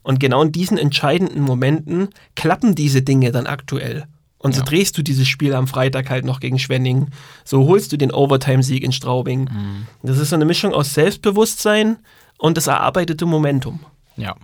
[0.01, 4.05] Und genau in diesen entscheidenden Momenten klappen diese Dinge dann aktuell.
[4.39, 4.65] Und so Ja.
[4.65, 7.07] drehst du dieses Spiel am Freitag halt noch gegen Schwenning.
[7.43, 9.47] So holst du den Overtime-Sieg in Straubing.
[10.01, 11.97] Das ist so eine Mischung aus Selbstbewusstsein
[12.37, 13.79] und das erarbeitete Momentum.
[14.17, 14.35] Ja.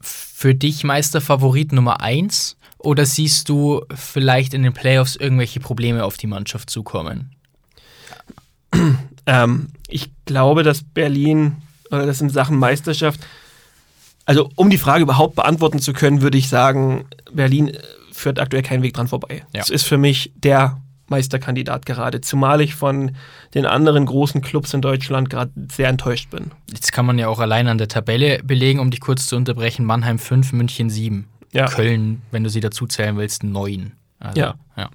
[0.00, 6.16] für dich Meisterfavorit Nummer 1 oder siehst du vielleicht in den Playoffs irgendwelche Probleme auf
[6.16, 7.34] die Mannschaft zukommen?
[9.30, 11.56] Ähm, ich glaube, dass Berlin,
[11.90, 13.20] oder das in Sachen Meisterschaft,
[14.24, 17.78] also um die Frage überhaupt beantworten zu können, würde ich sagen, Berlin äh,
[18.10, 19.44] führt aktuell keinen Weg dran vorbei.
[19.54, 19.60] Ja.
[19.60, 23.12] Es ist für mich der Meisterkandidat gerade, zumal ich von
[23.54, 26.50] den anderen großen Clubs in Deutschland gerade sehr enttäuscht bin.
[26.70, 29.84] Jetzt kann man ja auch allein an der Tabelle belegen, um dich kurz zu unterbrechen.
[29.84, 31.26] Mannheim 5, München 7.
[31.52, 31.66] Ja.
[31.66, 33.92] Köln, wenn du sie dazu zählen willst, 9.
[34.20, 34.54] Also, Ja.
[34.76, 34.90] ja.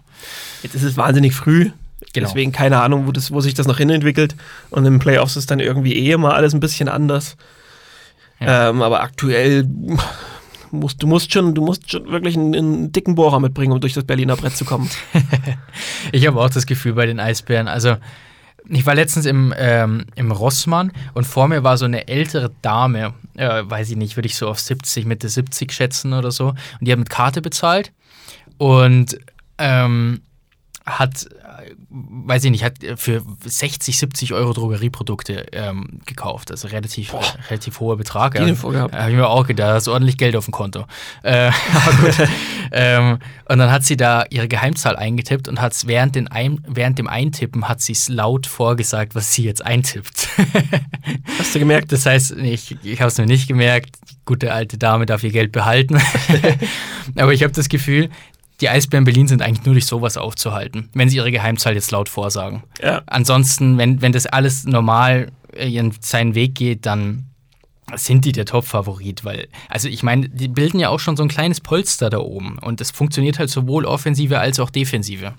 [0.61, 1.71] Jetzt ist es wahnsinnig früh.
[2.13, 2.27] Genau.
[2.27, 4.35] Deswegen keine Ahnung, wo, das, wo sich das noch hinentwickelt.
[4.69, 7.37] Und im Playoffs ist dann irgendwie eh immer alles ein bisschen anders.
[8.39, 8.69] Ja.
[8.69, 9.67] Ähm, aber aktuell
[10.73, 13.93] musst du musst schon, du musst schon wirklich einen, einen dicken Bohrer mitbringen, um durch
[13.93, 14.89] das Berliner Brett zu kommen.
[16.11, 17.67] Ich habe auch das Gefühl bei den Eisbären.
[17.67, 17.95] Also,
[18.69, 23.13] ich war letztens im, ähm, im Rossmann und vor mir war so eine ältere Dame,
[23.35, 26.49] äh, weiß ich nicht, würde ich so auf 70, Mitte 70 schätzen oder so.
[26.49, 27.91] Und die hat mit Karte bezahlt
[28.57, 29.17] und
[29.57, 30.21] ähm,
[30.85, 31.27] hat,
[31.93, 36.49] weiß ich nicht, hat für 60, 70 Euro Drogerieprodukte ähm, gekauft.
[36.49, 37.13] Also relativ,
[37.49, 38.33] relativ hoher Betrag.
[38.33, 38.95] Die denn vorgehabt?
[38.95, 40.85] Habe ich mir auch gedacht, da ist ordentlich Geld auf dem Konto.
[41.21, 42.27] Äh, aber gut.
[42.71, 46.97] ähm, und dann hat sie da ihre Geheimzahl eingetippt und hat während, den ein, während
[46.97, 50.29] dem Eintippen hat sie es laut vorgesagt, was sie jetzt eintippt.
[51.37, 51.91] Hast du gemerkt?
[51.91, 55.31] Das heißt, ich, ich habe es mir nicht gemerkt, die gute alte Dame darf ihr
[55.31, 56.01] Geld behalten.
[57.15, 58.09] Aber ich habe das Gefühl,
[58.63, 62.07] die Eisbären Berlin sind eigentlich nur durch sowas aufzuhalten, wenn sie ihre Geheimzahl jetzt laut
[62.07, 62.63] vorsagen.
[62.81, 63.01] Ja.
[63.07, 67.25] Ansonsten, wenn, wenn das alles normal äh, ihren, seinen Weg geht, dann
[67.93, 71.27] sind die der Top-Favorit, weil, also ich meine, die bilden ja auch schon so ein
[71.27, 75.33] kleines Polster da oben und es funktioniert halt sowohl Offensive als auch Defensive.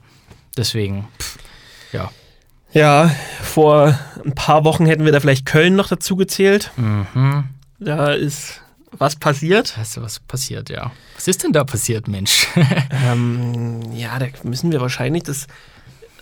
[0.55, 1.39] Deswegen, pff,
[1.93, 2.11] ja.
[2.75, 3.11] Ja,
[3.41, 6.73] vor ein paar Wochen hätten wir da vielleicht Köln noch dazu gezählt.
[6.77, 7.45] Mhm.
[7.79, 8.61] Da ist
[8.99, 9.79] was passiert.
[9.79, 10.93] Weißt du, was passiert, ja.
[11.15, 12.47] Was ist denn da passiert, Mensch?
[13.07, 15.47] Ähm, ja, da müssen wir wahrscheinlich das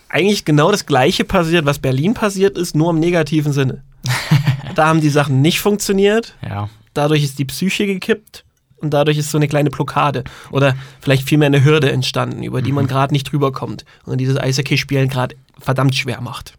[0.08, 3.82] eigentlich genau das gleiche passiert, was Berlin passiert ist, nur im negativen Sinne.
[4.74, 6.68] da haben die Sachen nicht funktioniert, ja.
[6.94, 8.44] dadurch ist die Psyche gekippt
[8.78, 12.72] und dadurch ist so eine kleine Blockade oder vielleicht vielmehr eine Hürde entstanden, über die
[12.72, 16.54] man gerade nicht drüber kommt und dieses Eishockey-Spielen gerade verdammt schwer macht.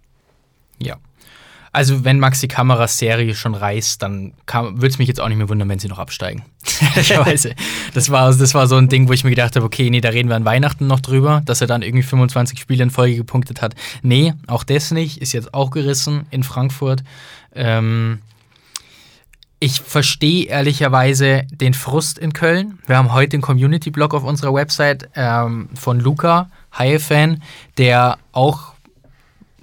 [0.79, 0.97] Ja.
[1.73, 5.49] Also, wenn Maxi Kameras Serie schon reißt, dann würde es mich jetzt auch nicht mehr
[5.49, 6.43] wundern, wenn sie noch absteigen.
[7.93, 10.09] Das war, das war so ein Ding, wo ich mir gedacht habe, okay, nee, da
[10.09, 13.61] reden wir an Weihnachten noch drüber, dass er dann irgendwie 25 Spiele in Folge gepunktet
[13.61, 13.75] hat.
[14.01, 15.21] Nee, auch das nicht.
[15.21, 17.03] Ist jetzt auch gerissen in Frankfurt.
[17.53, 18.19] Ähm,
[19.59, 22.79] ich verstehe ehrlicherweise den Frust in Köln.
[22.85, 27.41] Wir haben heute den Community-Blog auf unserer Website ähm, von Luca, Haie-Fan,
[27.77, 28.72] der auch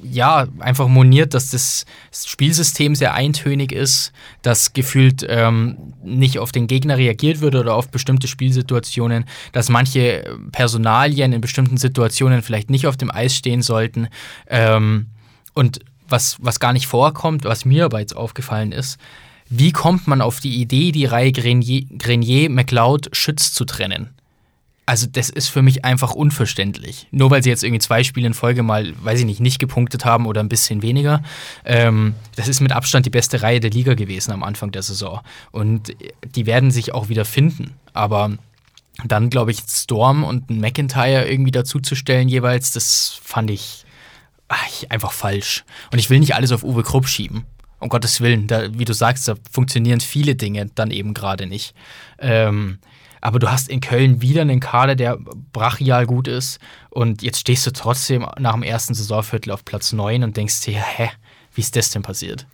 [0.03, 6.67] ja, einfach moniert, dass das Spielsystem sehr eintönig ist, dass gefühlt ähm, nicht auf den
[6.67, 12.87] Gegner reagiert wird oder auf bestimmte Spielsituationen, dass manche Personalien in bestimmten Situationen vielleicht nicht
[12.87, 14.09] auf dem Eis stehen sollten.
[14.49, 15.07] Ähm,
[15.55, 18.99] und was, was gar nicht vorkommt, was mir aber jetzt aufgefallen ist,
[19.49, 24.11] wie kommt man auf die Idee, die Reihe Grenier, Grenier McLeod, Schütz zu trennen?
[24.87, 27.07] Also, das ist für mich einfach unverständlich.
[27.11, 30.05] Nur weil sie jetzt irgendwie zwei Spiele in Folge mal, weiß ich nicht, nicht gepunktet
[30.05, 31.23] haben oder ein bisschen weniger.
[31.64, 35.21] Ähm, das ist mit Abstand die beste Reihe der Liga gewesen am Anfang der Saison.
[35.53, 35.95] Und
[36.35, 37.75] die werden sich auch wieder finden.
[37.93, 38.33] Aber
[39.05, 43.85] dann, glaube ich, Storm und McIntyre irgendwie dazuzustellen jeweils, das fand ich
[44.51, 45.64] ach, einfach falsch.
[45.93, 47.47] Und ich will nicht alles auf Uwe Krupp schieben.
[47.79, 51.75] Um Gottes Willen, da, wie du sagst, da funktionieren viele Dinge dann eben gerade nicht.
[52.19, 52.79] Ähm,
[53.21, 55.19] aber du hast in Köln wieder einen Kader, der
[55.53, 56.59] brachial gut ist.
[56.91, 60.81] Und jetzt stehst du trotzdem nach dem ersten Saisonviertel auf Platz 9 und denkst dir,
[60.81, 61.11] hä,
[61.55, 62.47] wie ist das denn passiert?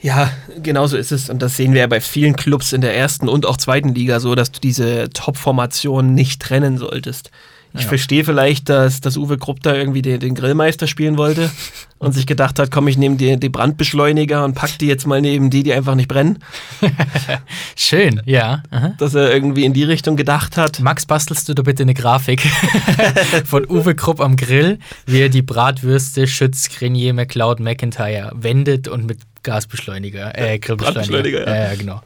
[0.00, 0.30] Ja,
[0.62, 1.28] genau so ist es.
[1.28, 4.20] Und das sehen wir ja bei vielen Clubs in der ersten und auch zweiten Liga
[4.20, 7.30] so, dass du diese Top-Formation nicht trennen solltest.
[7.74, 7.88] Ich Ja.
[7.88, 11.50] verstehe vielleicht, dass, dass Uwe Krupp da irgendwie den, den Grillmeister spielen wollte
[11.98, 15.20] und sich gedacht hat, komm, ich nehme die, die Brandbeschleuniger und pack die jetzt mal
[15.20, 16.38] neben die, die einfach nicht brennen.
[17.76, 18.62] Schön, ja.
[18.70, 18.94] Aha.
[18.98, 20.80] Dass er irgendwie in die Richtung gedacht hat.
[20.80, 22.40] Max, bastelst du da bitte eine Grafik
[23.44, 29.06] von Uwe Krupp am Grill, wie er die Bratwürste Schütz, Grenier, McLeod, McIntyre wendet und
[29.06, 31.42] mit Gasbeschleuniger, äh, Grillbeschleuniger.
[31.42, 31.54] Brandbeschleuniger, ja.
[31.54, 32.02] ja, ja, genau.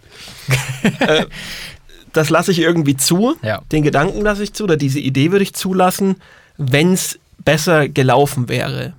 [2.12, 3.37] Das lasse ich irgendwie zu.
[3.42, 3.62] Ja.
[3.72, 6.16] Den Gedanken lasse ich zu oder diese Idee würde ich zulassen,
[6.59, 8.92] wenn es besser gelaufen wäre.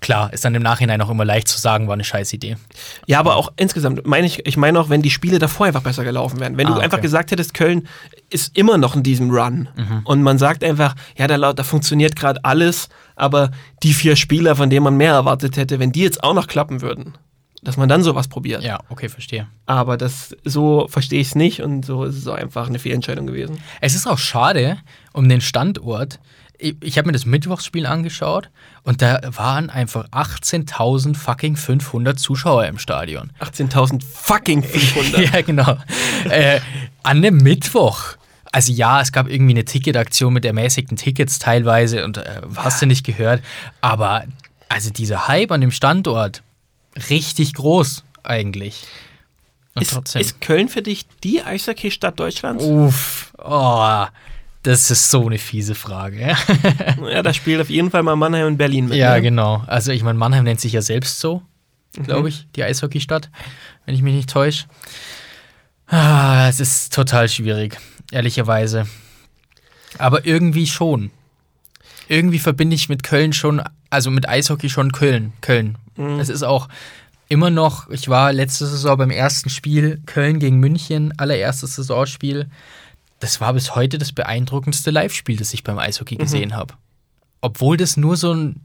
[0.00, 2.58] Klar, ist dann im Nachhinein auch immer leicht zu sagen, war eine scheiß Idee.
[3.06, 6.04] Ja, aber auch insgesamt meine ich, ich meine auch, wenn die Spiele davor einfach besser
[6.04, 6.58] gelaufen wären.
[6.58, 6.84] Wenn Ah, du okay.
[6.84, 7.88] einfach gesagt hättest, Köln
[8.28, 10.00] ist immer noch in diesem Run Mhm.
[10.04, 13.52] und man sagt einfach, ja, da, da funktioniert gerade alles, aber
[13.82, 16.82] die vier Spieler, von denen man mehr erwartet hätte, wenn die jetzt auch noch klappen
[16.82, 17.14] würden
[17.62, 18.62] dass man dann sowas probiert.
[18.62, 19.46] Ja, okay, verstehe.
[19.66, 23.26] Aber das so verstehe ich es nicht und so ist es auch einfach eine Fehlentscheidung
[23.26, 23.58] gewesen.
[23.80, 24.78] Es ist auch schade
[25.12, 26.20] um den Standort.
[26.58, 28.50] Ich, ich habe mir das Mittwochsspiel angeschaut
[28.82, 33.32] und da waren einfach 18.000 fucking 500 Zuschauer im Stadion.
[33.40, 35.34] 18.000 fucking 500.
[35.34, 35.76] ja, genau.
[36.28, 36.60] äh,
[37.02, 38.16] an einem Mittwoch.
[38.52, 42.86] Also ja, es gab irgendwie eine Ticketaktion mit ermäßigten Tickets teilweise und äh, hast du
[42.86, 43.42] nicht gehört.
[43.80, 44.24] Aber
[44.68, 46.42] also dieser Hype an dem Standort,
[47.08, 48.82] richtig groß eigentlich.
[49.74, 50.20] Und Ist, trotzdem.
[50.20, 52.64] ist Köln für dich die Eishockey-Stadt Deutschlands?
[52.64, 54.04] Uff, oh,
[54.62, 56.36] das ist so eine fiese Frage.
[57.10, 58.98] Ja, da spielt auf jeden Fall mal Mannheim und Berlin mit.
[58.98, 59.22] ja, ne?
[59.22, 59.62] genau.
[59.66, 61.42] Also ich meine, Mannheim nennt sich ja selbst so,
[61.96, 62.02] Mhm.
[62.04, 63.30] glaube ich, die Eishockeystadt,
[63.86, 64.66] wenn ich mich nicht täusche.
[65.88, 67.78] Ah, es ist total schwierig,
[68.12, 68.86] ehrlicherweise.
[69.98, 71.10] Aber irgendwie schon.
[72.08, 75.32] Irgendwie verbinde ich mit Köln schon, also mit Eishockey schon Köln.
[75.40, 75.76] Köln.
[76.00, 76.18] Mhm.
[76.20, 76.68] Es ist auch
[77.28, 82.48] immer noch, ich war letzte Saison beim ersten Spiel Köln gegen München, allererstes Saisonspiel.
[83.20, 86.74] Das war bis heute das beeindruckendste Live-Spiel, das ich beim Eishockey gesehen habe.
[87.42, 88.56] Obwohl das nur so ein,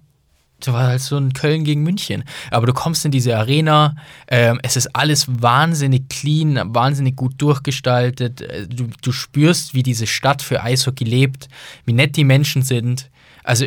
[0.62, 2.24] das war halt so ein Köln gegen München.
[2.50, 3.98] Aber du kommst in diese Arena,
[4.30, 8.42] ähm, es ist alles wahnsinnig clean, wahnsinnig gut durchgestaltet.
[8.42, 11.50] Äh, Du, du spürst, wie diese Stadt für Eishockey lebt,
[11.86, 13.12] wie nett die Menschen sind.
[13.44, 13.66] Also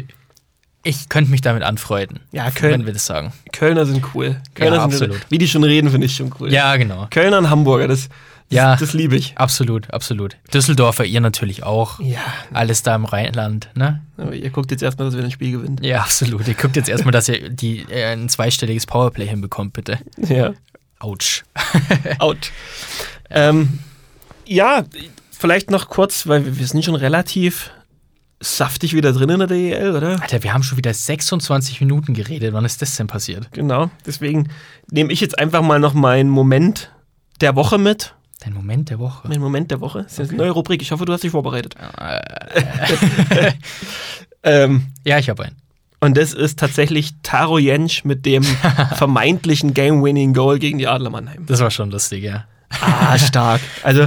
[0.84, 3.32] ich könnte mich damit anfreunden, Ja, Köln- wenn wir das sagen.
[3.52, 4.40] Kölner sind cool.
[4.54, 5.26] Kölner Ja, sind, absolut.
[5.30, 6.52] Wie die schon reden, finde ich schon cool.
[6.52, 7.06] Ja, genau.
[7.10, 8.08] Kölner und Hamburger, das, das,
[8.56, 8.76] Ja.
[8.76, 9.36] das liebe ich.
[9.36, 10.36] Absolut, absolut.
[10.54, 12.00] Düsseldorfer, ihr natürlich auch.
[12.00, 12.20] Ja,
[12.52, 14.02] Alles da im Rheinland, ne?
[14.16, 15.84] aber ihr guckt jetzt erstmal, dass wir ein Spiel gewinnt.
[15.84, 16.46] Ja, absolut.
[16.48, 19.98] Ihr guckt jetzt erstmal, dass ihr die, äh, ein zweistelliges Powerplay hinbekommt, bitte.
[20.16, 20.52] Ja.
[21.00, 21.42] Autsch.
[22.18, 22.50] Out.
[23.30, 23.80] ähm,
[24.46, 24.84] ja,
[25.30, 27.70] vielleicht noch kurz, weil wir, wir sind schon relativ
[28.40, 30.20] saftig wieder drin in der DEL, oder?
[30.22, 32.52] Alter, wir haben schon wieder 26 Minuten geredet.
[32.52, 33.50] Wann ist das denn passiert?
[33.52, 33.90] Genau.
[34.06, 34.48] Deswegen
[34.90, 36.92] nehme ich jetzt einfach mal noch meinen Moment
[37.40, 38.14] der Woche mit.
[38.40, 39.26] Dein Moment der Woche.
[39.26, 40.04] Mein Moment der Woche.
[40.04, 40.80] Das ist eine neue Rubrik.
[40.82, 41.74] Ich hoffe, du hast dich vorbereitet.
[41.98, 43.52] Äh,
[44.44, 45.56] Ähm, ja, ich habe einen.
[46.00, 48.44] und das ist tatsächlich Taro Jensch mit dem
[48.94, 51.44] vermeintlichen Game-Winning-Goal gegen die Adler Mannheim.
[51.46, 52.44] Das war schon lustig, ja.
[52.80, 53.60] Ah, stark.
[53.82, 54.06] Also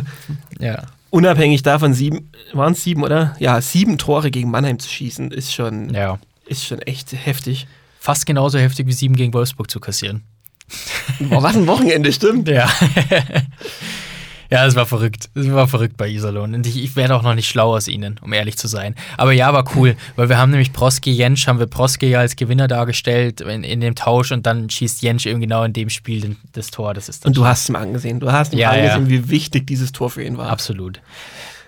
[0.59, 0.83] Ja.
[1.11, 3.35] Unabhängig davon, sieben, waren es sieben, oder?
[3.39, 6.17] Ja, sieben Tore gegen Mannheim zu schießen, ist schon, Ja.
[6.47, 7.67] ist schon echt heftig.
[7.99, 10.23] Fast genauso heftig wie sieben gegen Wolfsburg zu kassieren.
[11.19, 12.47] Boah, was ein Wochenende, stimmt.
[12.47, 12.67] Ja.
[14.51, 15.29] ja, es war verrückt.
[15.33, 16.53] Es war verrückt bei Iserlohn.
[16.53, 18.95] Und ich, ich werde auch noch nicht schlau aus ihnen, um ehrlich zu sein.
[19.17, 22.35] Aber ja, war cool, weil wir haben nämlich Proske Jensch, haben wir Proske ja als
[22.35, 26.21] Gewinner dargestellt in, in dem Tausch und dann schießt Jensch eben genau in dem Spiel
[26.21, 26.93] den, das Tor.
[26.93, 28.19] Das ist Und du hast ihm angesehen.
[28.19, 29.09] Du hast ihm Ja, angesehen, ja.
[29.09, 30.49] wie wichtig dieses Tor für ihn war.
[30.49, 30.99] absolut.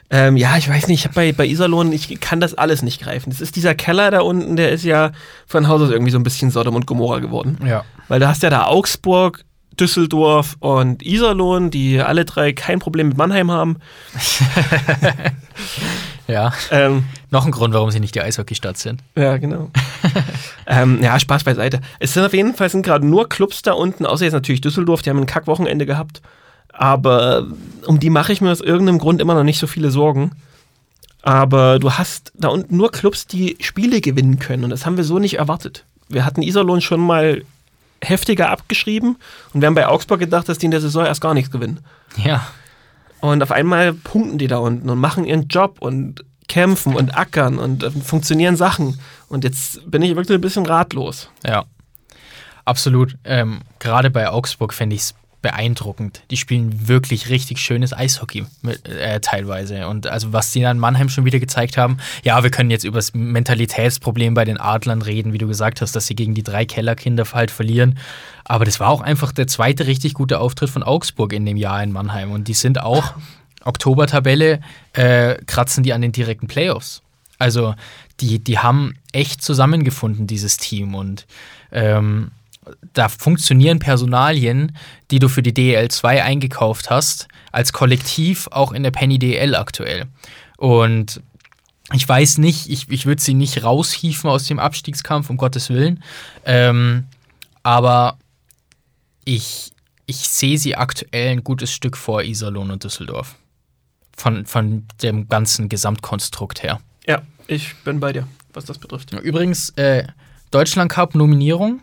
[0.10, 3.32] Ähm, ja, ich weiß nicht, ich bei, bei Iserlohn, ich kann das alles nicht greifen.
[3.32, 5.12] Das ist dieser Keller da unten, der ist ja
[5.48, 7.58] von Haus aus irgendwie so ein bisschen Sodom und Gomorra geworden.
[7.66, 7.84] Ja.
[8.10, 9.44] Weil du hast ja da Augsburg,
[9.80, 13.78] Düsseldorf und Iserlohn, die alle drei kein Problem mit Mannheim haben.
[16.28, 16.54] Ja.
[16.72, 19.02] Ähm, Noch ein Grund, warum sie nicht die Eishockeystadt sind.
[19.16, 19.70] ja, genau.
[20.68, 21.82] ähm, ja, Spaß beiseite.
[22.00, 25.02] Es sind auf jeden Fall sind gerade nur Clubs da unten, außer jetzt natürlich Düsseldorf,
[25.02, 26.22] die haben ein Kackwochenende gehabt.
[26.72, 27.48] Aber
[27.86, 30.32] um die mache ich mir aus irgendeinem Grund immer noch nicht so viele Sorgen.
[31.22, 34.64] Aber du hast da unten nur Clubs, die Spiele gewinnen können.
[34.64, 35.86] Und das haben wir so nicht erwartet.
[36.10, 37.44] Wir hatten Iserlohn schon mal
[38.04, 39.18] heftiger abgeschrieben
[39.54, 41.80] und wir haben bei Augsburg gedacht, dass die in der Saison erst gar nichts gewinnen.
[42.18, 42.46] Ja.
[43.22, 47.58] Und auf einmal punkten die da unten und machen ihren Job und kämpfen und ackern
[47.58, 49.00] und äh, funktionieren Sachen.
[49.30, 51.30] Und jetzt bin ich wirklich ein bisschen ratlos.
[51.46, 51.66] Ja,
[52.66, 53.18] absolut.
[53.24, 56.24] Ähm, Gerade bei Augsburg fände ich es beeindruckend.
[56.32, 59.88] Die spielen wirklich richtig schönes Eishockey mit, äh, teilweise.
[59.88, 62.86] Und also was die dann in Mannheim schon wieder gezeigt haben, ja, wir können jetzt
[62.86, 66.42] über das Mentalitätsproblem bei den Adlern reden, wie du gesagt hast, dass sie gegen die
[66.42, 68.00] drei Kellerkinder halt verlieren.
[68.46, 71.84] Aber das war auch einfach der zweite richtig gute Auftritt von Augsburg in dem Jahr
[71.84, 72.32] in Mannheim.
[72.32, 73.14] Und die sind auch
[73.66, 74.62] Oktober-Tabelle,
[74.94, 77.04] äh, kratzen die an den direkten Playoffs.
[77.38, 77.76] Also
[78.22, 80.96] die, die haben echt zusammengefunden, dieses Team.
[80.96, 81.28] Und
[81.72, 82.32] ähm,
[82.94, 84.78] da funktionieren Personalien,
[85.12, 89.56] die du für die DEL 2 eingekauft hast, als Kollektiv auch in der Penny DEL
[89.56, 90.06] aktuell.
[90.58, 91.22] Und
[91.92, 96.04] ich weiß nicht, ich, ich würde sie nicht raushieven aus dem Abstiegskampf, um Gottes Willen.
[96.46, 97.06] Ähm,
[97.62, 98.18] aber
[99.26, 99.72] ich,
[100.06, 103.36] ich sehe sie aktuell ein gutes Stück vor Iserlohn und Düsseldorf.
[104.16, 106.80] Von, von dem ganzen Gesamtkonstrukt her.
[107.08, 109.12] Ja, ich bin bei dir, was das betrifft.
[109.12, 110.06] Übrigens, äh,
[110.52, 111.82] Deutschland Cup Nominierung.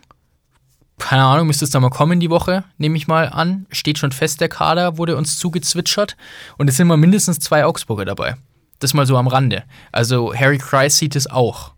[1.01, 3.65] Keine Ahnung, müsste es da mal kommen die Woche, nehme ich mal an.
[3.71, 6.15] Steht schon fest, der Kader wurde uns zugezwitschert.
[6.57, 8.35] Und es sind mal mindestens zwei Augsburger dabei.
[8.79, 9.63] Das mal so am Rande.
[9.91, 11.73] Also Harry Kreis sieht es auch.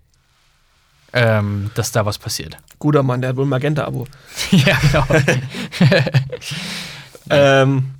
[1.13, 2.57] ähm, dass da was passiert.
[2.79, 4.07] Guter Mann, der hat wohl ein Magenta-Abo.
[4.51, 5.05] ja, genau.
[7.29, 7.91] Ähm,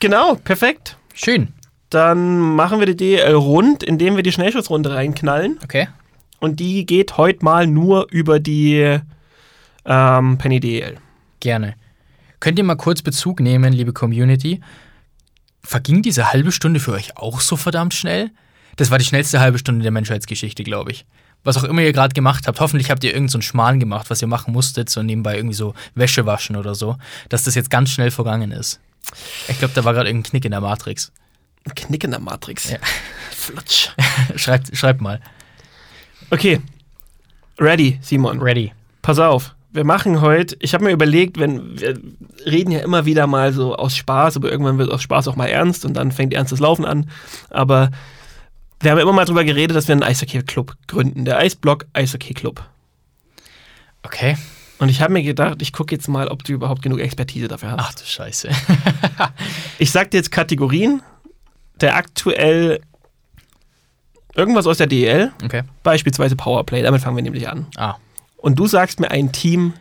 [0.00, 0.96] genau, perfekt.
[1.14, 1.52] Schön.
[1.90, 5.60] Dann machen wir die DL rund, indem wir die Schnellschussrunde reinknallen.
[5.62, 5.86] Okay.
[6.40, 8.98] Und die geht heute mal nur über die
[9.84, 10.98] ähm, Penny DL.
[11.40, 11.74] Gerne.
[12.40, 14.60] Könnt ihr mal kurz Bezug nehmen, liebe Community?
[15.62, 18.30] Verging diese halbe Stunde für euch auch so verdammt schnell?
[18.76, 21.04] Das war die schnellste halbe Stunde der Menschheitsgeschichte, glaube ich.
[21.44, 24.10] Was auch immer ihr gerade gemacht habt, hoffentlich habt ihr irgendeinen so einen Schmarrn gemacht,
[24.10, 26.96] was ihr machen musstet, so nebenbei irgendwie so Wäsche waschen oder so,
[27.28, 28.80] dass das jetzt ganz schnell vergangen ist.
[29.48, 31.12] Ich glaube, da war gerade irgendein Knick in der Matrix.
[31.64, 32.70] Ein Knick in der Matrix.
[32.70, 32.78] Ja.
[33.30, 33.90] Flutsch.
[34.36, 35.20] schreibt, schreibt mal.
[36.30, 36.60] Okay.
[37.58, 38.40] Ready, Simon.
[38.40, 38.72] Ready.
[39.02, 39.54] Pass auf.
[39.74, 41.98] Wir machen heute, ich habe mir überlegt, wenn wir
[42.44, 45.46] reden ja immer wieder mal so aus Spaß, aber irgendwann wird aus Spaß auch mal
[45.46, 47.08] ernst und dann fängt ernstes Laufen an.
[47.48, 47.90] Aber
[48.80, 51.24] wir haben immer mal drüber geredet, dass wir einen Eishockey-Club gründen.
[51.24, 52.62] Der Eisblock Eishockey-Club.
[54.02, 54.36] Okay.
[54.78, 57.70] Und ich habe mir gedacht, ich gucke jetzt mal, ob du überhaupt genug Expertise dafür
[57.72, 57.80] hast.
[57.80, 58.50] Ach du Scheiße.
[59.78, 61.02] Ich sag dir jetzt Kategorien,
[61.80, 62.80] der aktuell
[64.34, 65.62] irgendwas aus der DEL, Okay.
[65.82, 67.66] beispielsweise Powerplay, damit fangen wir nämlich an.
[67.76, 67.94] Ah.
[68.42, 69.72] Und du sagst mir ein Team,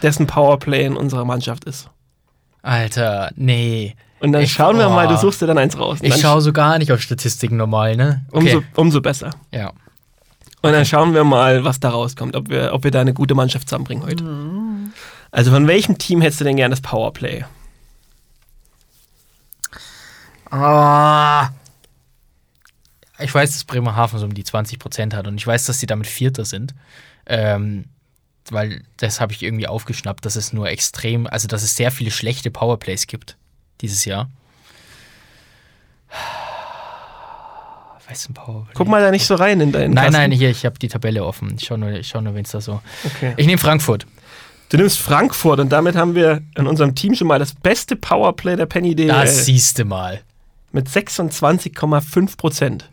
[0.00, 1.90] dessen Powerplay in unserer Mannschaft ist.
[2.62, 3.94] Alter, nee.
[4.20, 5.10] Und dann Ich- schauen wir mal, oh.
[5.10, 6.00] du suchst dir dann eins raus.
[6.00, 8.24] Und Ich dann schaue so gar nicht auf Statistiken normal, ne?
[8.30, 9.30] umso, umso besser.
[9.52, 9.72] Ja.
[10.62, 13.34] Und dann schauen wir mal, was da rauskommt, ob wir, ob wir da eine gute
[13.34, 14.24] Mannschaft zusammenbringen heute.
[15.30, 17.44] Also von welchem Team hättest du denn gern das Powerplay?
[20.50, 21.50] Ah.
[23.18, 26.06] Ich weiß, dass Bremerhaven so um die 20% hat und ich weiß, dass sie damit
[26.06, 26.74] Vierter sind.
[27.26, 27.86] Ähm,
[28.50, 32.10] weil das habe ich irgendwie aufgeschnappt, dass es nur extrem, also dass es sehr viele
[32.12, 33.36] schlechte Powerplays gibt
[33.80, 34.30] dieses Jahr.
[38.08, 38.72] Weißt du, ein Powerplay?
[38.74, 40.12] Guck mal da nicht so rein in deinen Nein, Kasten.
[40.12, 41.56] nein, hier, ich habe die Tabelle offen.
[41.58, 42.80] Ich schaue nur, ich schau nur wenn es da so.
[43.04, 43.34] Okay.
[43.36, 44.06] Ich nehme Frankfurt.
[44.68, 48.56] Du nimmst Frankfurt und damit haben wir in unserem Team schon mal das beste Powerplay
[48.56, 50.20] der Penny DL Das siehste mal.
[50.72, 52.88] mit 26,5 Prozent.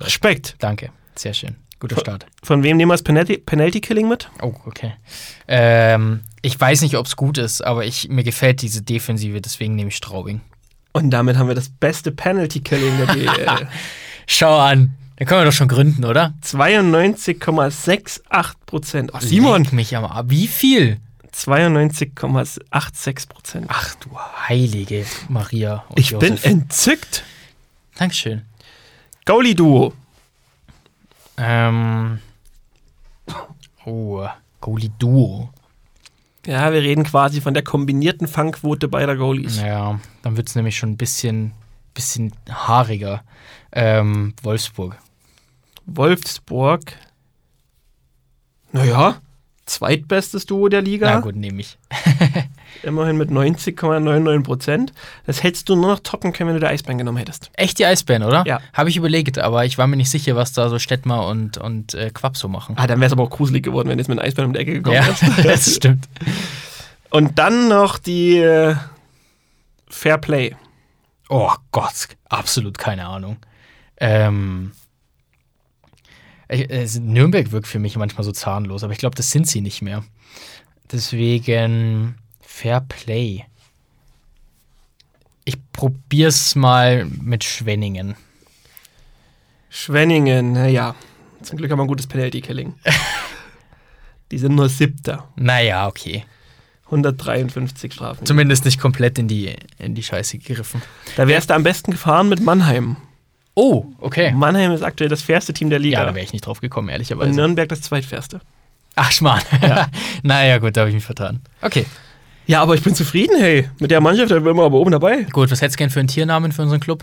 [0.00, 0.54] Respekt.
[0.58, 0.90] Danke.
[1.16, 1.56] Sehr schön.
[1.78, 2.26] Guter Start.
[2.42, 4.30] Von wem nehmen wir das Penalty, Penalty Killing mit?
[4.40, 4.94] Oh, okay.
[5.46, 9.74] Ähm, ich weiß nicht, ob es gut ist, aber ich, mir gefällt diese Defensive, deswegen
[9.74, 10.40] nehme ich Straubing.
[10.92, 13.68] Und damit haben wir das beste Penalty Killing der DL.
[14.26, 14.94] Schau an.
[15.16, 16.34] Dann können wir doch schon gründen, oder?
[16.42, 19.10] 92,68 Prozent.
[19.14, 19.64] Oh, Simon!
[19.64, 20.26] Leck mich am Arsch.
[20.28, 21.00] Wie viel?
[21.34, 23.66] 92,86 Prozent.
[23.68, 24.10] Ach du
[24.48, 25.84] heilige Maria.
[25.94, 26.46] Ich bin Josef.
[26.46, 27.24] entzückt.
[27.96, 28.42] Dankeschön.
[29.26, 29.92] Goalie-Duo.
[31.36, 32.20] Ähm.
[33.84, 34.26] Oh,
[34.60, 35.50] Goalie Duo.
[36.46, 39.60] Ja, wir reden quasi von der kombinierten Fangquote beider Goalies.
[39.60, 41.52] Ja, dann wird es nämlich schon ein bisschen,
[41.92, 43.24] bisschen haariger.
[43.72, 44.96] Ähm, Wolfsburg.
[45.86, 46.92] Wolfsburg.
[48.72, 49.20] Naja,
[49.66, 51.10] zweitbestes Duo der Liga.
[51.12, 51.76] Na gut, nehme ich.
[52.82, 54.92] Immerhin mit 90,99 Prozent.
[55.26, 57.50] Das hättest du nur noch toppen können, wenn du der Eisbären genommen hättest.
[57.54, 58.44] Echt die Eisbären, oder?
[58.46, 58.60] Ja.
[58.72, 61.94] Habe ich überlegt, aber ich war mir nicht sicher, was da so Stettmer und, und
[61.94, 62.76] äh, Quapp so machen.
[62.78, 64.54] Ah, dann wäre es aber auch gruselig geworden, wenn du jetzt mit einem Eisbären um
[64.54, 65.06] die Ecke gekommen ja,
[65.42, 66.08] das stimmt.
[67.10, 68.76] Und dann noch die äh,
[69.88, 70.54] Fair Play.
[71.28, 73.38] Oh Gott, absolut keine Ahnung.
[73.98, 74.85] Ähm, äh,
[76.48, 80.04] Nürnberg wirkt für mich manchmal so zahnlos, aber ich glaube, das sind sie nicht mehr.
[80.92, 83.44] Deswegen Fair Play.
[85.44, 88.16] Ich probier's mal mit Schwenningen.
[89.68, 90.94] Schwenningen, naja.
[91.42, 92.74] Zum Glück haben wir ein gutes Penalty-Killing.
[94.30, 95.28] die sind nur siebter.
[95.36, 96.24] Naja, okay.
[96.86, 98.26] 153 Strafen.
[98.26, 100.82] Zumindest nicht komplett in die, in die Scheiße gegriffen.
[101.16, 102.96] Da wärst du am besten gefahren mit Mannheim.
[103.58, 104.32] Oh, okay.
[104.32, 105.98] Mannheim ist aktuell das fairste Team der Liga.
[106.00, 107.30] Ja, da wäre ich nicht drauf gekommen, und ehrlicherweise.
[107.32, 108.40] Nürnberg das zweitfairste.
[108.96, 109.42] Ach, Schmarrn.
[110.22, 111.40] naja, gut, da habe ich mich vertan.
[111.62, 111.86] Okay.
[112.46, 113.68] Ja, aber ich bin zufrieden, hey.
[113.80, 115.22] Mit der Mannschaft da sind wir aber oben dabei.
[115.32, 117.02] Gut, was hättest du gern für einen Tiernamen für unseren Club?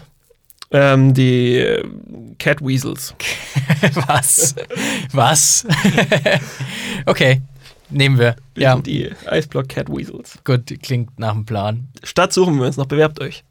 [0.71, 1.83] Ähm, die äh,
[2.39, 3.13] Cat Weasels.
[4.07, 4.55] Was?
[5.11, 5.67] Was?
[7.05, 7.41] okay,
[7.89, 8.35] nehmen wir.
[8.55, 10.39] Wir Ja, sind die Eisblock Cat Weasels.
[10.43, 11.89] gut, klingt nach einem Plan.
[12.03, 13.43] Stadt suchen wir uns noch, bewerbt euch.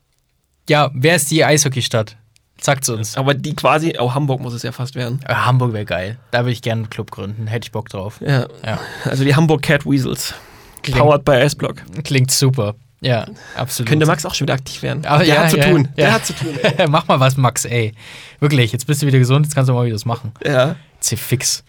[0.69, 2.17] Ja, wer ist die Eishockeystadt?
[2.63, 3.17] Sagt's uns.
[3.17, 5.21] Aber die quasi, oh, Hamburg muss es ja fast werden.
[5.27, 6.19] Äh, Hamburg wäre geil.
[6.31, 7.49] Da würde ich gerne einen Club gründen.
[7.49, 8.21] Hätte ich Bock drauf.
[8.21, 8.79] Ja, Ja.
[9.05, 10.35] also die Hamburg Cat Weasels.
[10.83, 11.83] Klingt, Powered by Eisblock.
[12.05, 12.75] klingt super.
[13.01, 13.89] Ja, absolut.
[13.89, 15.05] Könnte Max auch schon wieder aktiv werden.
[15.07, 15.89] Aber der ja, hat zu ja, tun.
[15.97, 16.05] ja.
[16.05, 16.55] Der hat zu tun.
[16.89, 17.93] Mach mal was, Max, ey.
[18.39, 20.31] Wirklich, jetzt bist du wieder gesund, jetzt kannst du mal wieder was machen.
[20.47, 20.77] Ja.
[21.01, 21.65] C fix.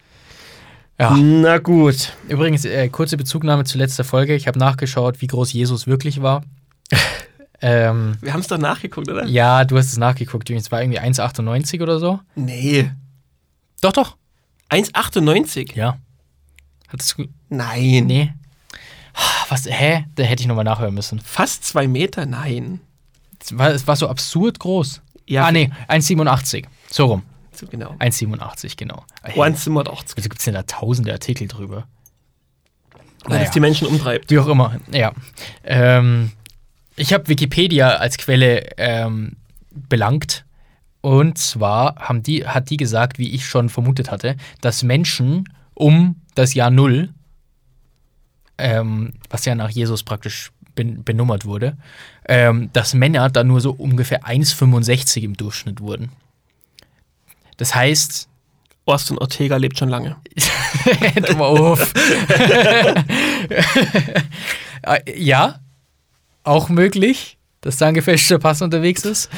[0.96, 1.10] Ja.
[1.16, 2.12] Na gut.
[2.28, 4.36] Übrigens, äh, kurze Bezugnahme zu letzter Folge.
[4.36, 6.44] Ich habe nachgeschaut, wie groß Jesus wirklich war.
[7.66, 9.24] Ähm, Wir haben es doch nachgeguckt, oder?
[9.24, 10.50] ja, du hast es nachgeguckt.
[10.50, 12.20] Es war irgendwie 1,98 oder so.
[12.34, 12.90] Nee.
[13.80, 14.16] Doch, doch.
[14.70, 15.74] 1,98?
[15.74, 15.96] Ja.
[16.88, 17.26] Hattest du.
[17.48, 18.06] Nein.
[18.06, 18.32] Nee.
[19.48, 20.04] Was, hä?
[20.14, 21.20] Da hätte ich nochmal nachhören müssen.
[21.20, 22.26] Fast zwei Meter?
[22.26, 22.80] Nein.
[23.40, 25.00] Es war, es war so absurd groß.
[25.26, 26.66] Ja, ah, nee, 1,87.
[26.90, 27.22] So rum.
[27.52, 27.94] So genau.
[27.98, 29.04] 1,87, genau.
[29.22, 30.12] Hey, 1,80.
[30.16, 31.86] Wieso gibt es denn da tausende Artikel drüber?
[33.24, 33.44] Weil Naja.
[33.44, 34.30] es die Menschen umtreibt.
[34.30, 35.12] Wie auch immer, ja.
[35.62, 36.32] Ähm,
[36.96, 39.36] ich habe Wikipedia als Quelle ähm,
[39.70, 40.44] belangt.
[41.00, 46.16] Und zwar haben die, hat die gesagt, wie ich schon vermutet hatte, dass Menschen um
[46.34, 47.10] das Jahr Null,
[48.56, 51.76] ähm, was ja nach Jesus praktisch ben, benummert wurde,
[52.26, 56.10] ähm, dass Männer da nur so ungefähr 1,65 im Durchschnitt wurden.
[57.56, 58.28] Das heißt,
[58.86, 60.16] Austin Ortega lebt schon lange.
[61.14, 61.92] Entwurf.
[64.82, 65.60] Äh, ja,
[66.44, 69.30] auch möglich, dass da ein gefälschter Pass unterwegs ist.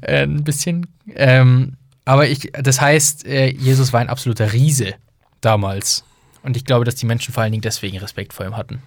[0.00, 0.86] Äh, ein bisschen.
[1.14, 4.94] Ähm, aber ich, das heißt, äh, Jesus war ein absoluter Riese
[5.40, 6.04] damals.
[6.42, 8.82] Und ich glaube, dass die Menschen vor allen Dingen deswegen Respekt vor ihm hatten.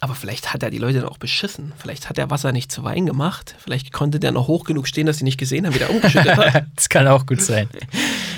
[0.00, 1.72] Aber vielleicht hat er die Leute dann auch beschissen.
[1.76, 3.56] Vielleicht hat er Wasser nicht zu Wein gemacht.
[3.58, 6.36] Vielleicht konnte der noch hoch genug stehen, dass sie nicht gesehen haben, wie der umgeschüttet
[6.36, 6.66] hat.
[6.76, 7.68] das kann auch gut sein.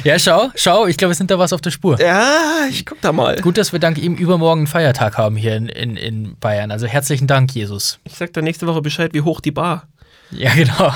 [0.02, 2.00] Ja, schau, schau, ich glaube, wir sind da was auf der Spur.
[2.00, 3.36] ja, ich guck da mal.
[3.42, 6.70] Gut, dass wir dank ihm übermorgen einen Feiertag haben hier in, in, in Bayern.
[6.70, 7.98] Also herzlichen Dank, Jesus.
[8.04, 9.86] Ich sag dann nächste Woche Bescheid, wie hoch die Bar.
[10.30, 10.94] Ja, genau.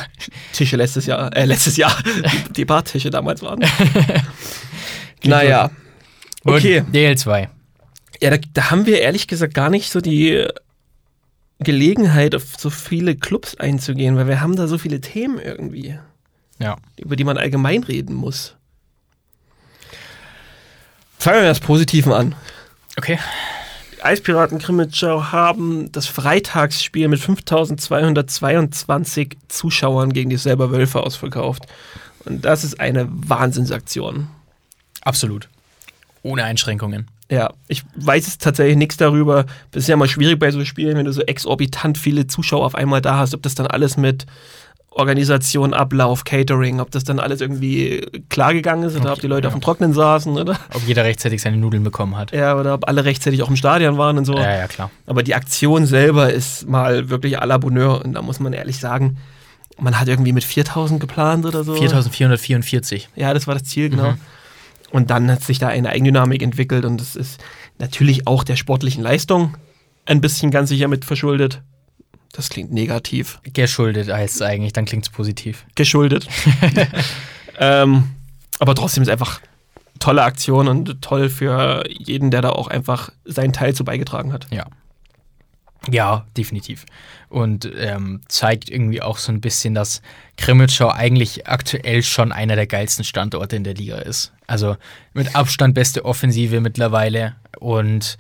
[0.53, 1.95] Tische letztes Jahr, äh, letztes Jahr,
[2.57, 3.61] die, Bartische damals waren.
[5.25, 5.71] naja.
[6.45, 6.81] Okay.
[6.81, 7.49] Und DL2.
[8.21, 10.47] Ja, da, da haben wir ehrlich gesagt gar nicht so die
[11.59, 15.99] Gelegenheit, auf so viele Clubs einzugehen, weil wir haben da so viele Themen irgendwie,
[16.59, 16.77] Ja.
[16.99, 18.55] über die man allgemein reden muss.
[21.19, 22.35] Fangen wir mit das Positiven an.
[22.97, 23.19] Okay.
[23.97, 31.65] Die Eispiraten Krimitschau haben das Freitagsspiel mit 5222 Zuschauern gegen die selber Wölfe ausverkauft.
[32.27, 34.29] Und das ist eine Wahnsinnsaktion.
[35.01, 35.49] Absolut.
[36.23, 37.09] Ohne Einschränkungen.
[37.31, 39.47] Ja, ich weiß jetzt tatsächlich nichts darüber.
[39.71, 42.75] Das ist ja mal schwierig bei so Spielen, wenn du so exorbitant viele Zuschauer auf
[42.75, 44.27] einmal da hast, ob das dann alles mit
[44.91, 49.45] Organisation, Ablauf, Catering, ob das dann alles irgendwie klar gegangen ist oder ob die Leute
[49.45, 49.49] ja.
[49.49, 50.59] auf dem Trocknen saßen, oder?
[50.73, 52.31] Ob jeder rechtzeitig seine Nudeln bekommen hat.
[52.33, 54.35] Ja, oder ob alle rechtzeitig auch im Stadion waren und so.
[54.35, 54.91] Ja, ja, klar.
[55.07, 58.05] Aber die Aktion selber ist mal wirklich à la Bonheur.
[58.05, 59.19] Und da muss man ehrlich sagen,
[59.79, 61.75] man hat irgendwie mit 4000 geplant oder so.
[61.75, 63.09] 4444.
[63.17, 64.13] Ja, das war das Ziel, genau.
[64.13, 64.19] Mhm.
[64.95, 67.43] Und dann hat sich da eine Eigendynamik entwickelt und das ist
[67.81, 69.57] natürlich auch der sportlichen Leistung
[70.07, 71.63] ein bisschen ganz sicher mit verschuldet.
[72.33, 73.41] Das klingt negativ.
[73.43, 75.67] Geschuldet heißt es eigentlich, dann klingt es positiv.
[75.75, 76.29] Geschuldet.
[77.59, 78.05] ähm,
[78.61, 79.41] aber trotzdem ist einfach
[79.99, 84.47] tolle Aktion und toll für jeden, der da auch einfach seinen Teil zu beigetragen hat.
[84.53, 84.67] Ja.
[85.91, 86.87] Ja, definitiv.
[87.29, 90.03] Und ähm, zeigt irgendwie auch so ein bisschen, dass
[90.37, 94.33] Krimitschau eigentlich aktuell schon einer der geilsten Standorte in der Liga ist.
[94.47, 94.77] Also
[95.13, 97.37] mit Abstand beste Offensive mittlerweile.
[97.59, 98.19] Und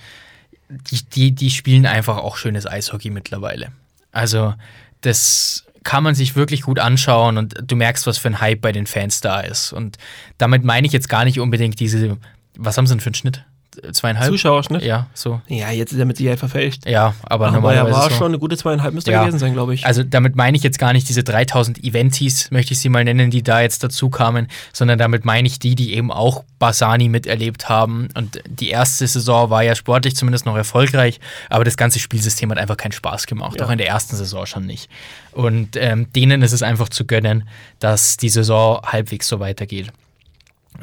[0.68, 3.72] die, die, die spielen einfach auch schönes Eishockey mittlerweile.
[4.12, 4.54] Also
[5.00, 8.72] das kann man sich wirklich gut anschauen und du merkst, was für ein Hype bei
[8.72, 9.72] den Fans da ist.
[9.72, 9.98] Und
[10.38, 12.16] damit meine ich jetzt gar nicht unbedingt diese,
[12.56, 13.44] was haben sie denn für einen Schnitt?
[13.92, 14.30] Zweieinhalb?
[14.30, 14.82] Zuschauerschnitt?
[14.82, 15.40] Ja, so.
[15.48, 16.86] Ja, jetzt ist er mit Sicherheit verfälscht.
[16.86, 18.16] Ja, aber, Aber er normalerweise war so.
[18.16, 19.22] schon eine gute zweieinhalb müsste er Ja.
[19.24, 19.84] gewesen sein, glaube ich.
[19.86, 23.30] Also damit meine ich jetzt gar nicht diese 3000 Eventis, möchte ich sie mal nennen,
[23.30, 27.68] die da jetzt dazu kamen, sondern damit meine ich die, die eben auch Basani miterlebt
[27.68, 28.08] haben.
[28.14, 31.20] Und die erste Saison war ja sportlich zumindest noch erfolgreich,
[31.50, 33.66] aber das ganze Spielsystem hat einfach keinen Spaß gemacht, Ja.
[33.66, 34.88] auch in der ersten Saison schon nicht.
[35.32, 37.48] Und ähm, denen ist es einfach zu gönnen,
[37.80, 39.88] dass die Saison halbwegs so weitergeht.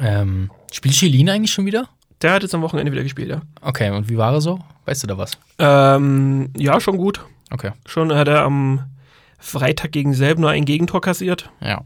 [0.00, 1.88] Ähm, spielt Chilin eigentlich schon wieder?
[2.22, 3.42] Der hat jetzt am Wochenende wieder gespielt, ja.
[3.60, 4.60] Okay, und wie war er so?
[4.84, 5.38] Weißt du da was?
[5.58, 7.20] Ähm, ja, schon gut.
[7.50, 8.80] Okay, Schon hat er am
[9.38, 11.50] Freitag gegen Selb nur ein Gegentor kassiert.
[11.60, 11.82] ja.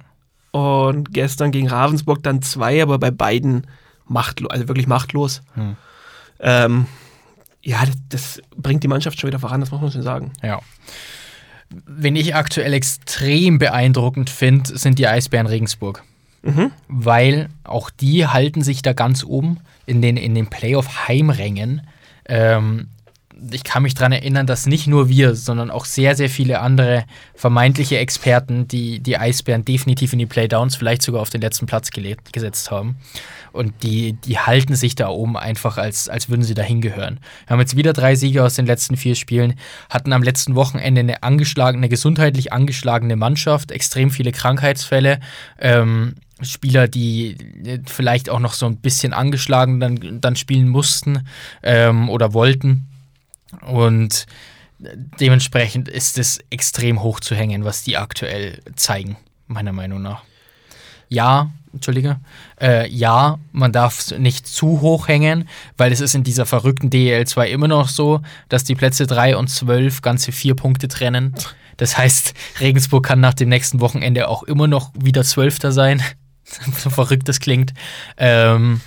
[0.53, 3.66] Und gestern gegen Ravensburg dann zwei, aber bei beiden
[4.07, 5.43] machtlos, also wirklich machtlos.
[5.53, 5.76] Hm.
[6.41, 6.87] Ähm,
[7.61, 10.32] ja, das, das bringt die Mannschaft schon wieder voran, das muss man schon sagen.
[10.43, 10.61] Ja.
[11.68, 16.05] Wen ich aktuell extrem beeindruckend finde, sind die Eisbären Regensburg.
[16.43, 16.70] Mhm.
[16.89, 21.87] Weil auch die halten sich da ganz oben in den, in den Playoff-Heimrängen.
[22.26, 22.89] Ähm,
[23.51, 27.05] ich kann mich daran erinnern, dass nicht nur wir, sondern auch sehr, sehr viele andere
[27.34, 31.91] vermeintliche Experten, die die Eisbären definitiv in die Playdowns, vielleicht sogar auf den letzten Platz
[31.91, 32.97] gesetzt haben.
[33.53, 37.20] Und die, die halten sich da oben einfach, als, als würden sie da hingehören.
[37.47, 39.55] Wir haben jetzt wieder drei Siege aus den letzten vier Spielen,
[39.91, 45.20] hatten am letzten Wochenende eine angeschlagene, gesundheitlich angeschlagene Mannschaft, extrem viele Krankheitsfälle.
[45.59, 51.26] Ähm, Spieler, die äh, vielleicht auch noch so ein bisschen angeschlagen dann, dann spielen mussten
[51.62, 52.89] ähm, oder wollten.
[53.66, 54.26] Und
[54.78, 59.16] dementsprechend ist es extrem hoch zu hängen, was die aktuell zeigen,
[59.47, 60.22] meiner Meinung nach.
[61.09, 62.18] Ja, Entschuldige.
[62.59, 67.26] Äh, ja, man darf nicht zu hoch hängen, weil es ist in dieser verrückten DEL
[67.26, 71.34] 2 immer noch so, dass die Plätze 3 und 12 ganze vier Punkte trennen.
[71.76, 76.03] Das heißt, Regensburg kann nach dem nächsten Wochenende auch immer noch wieder Zwölfter sein.
[76.78, 77.74] so verrückt das klingt.
[78.16, 78.80] Ähm,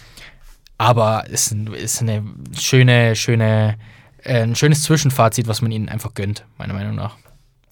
[0.78, 2.24] aber es ist, eine
[2.58, 3.78] schöne, schöne,
[4.24, 7.18] äh, ein schönes Zwischenfazit, was man ihnen einfach gönnt, meiner Meinung nach.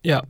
[0.03, 0.23] Ja.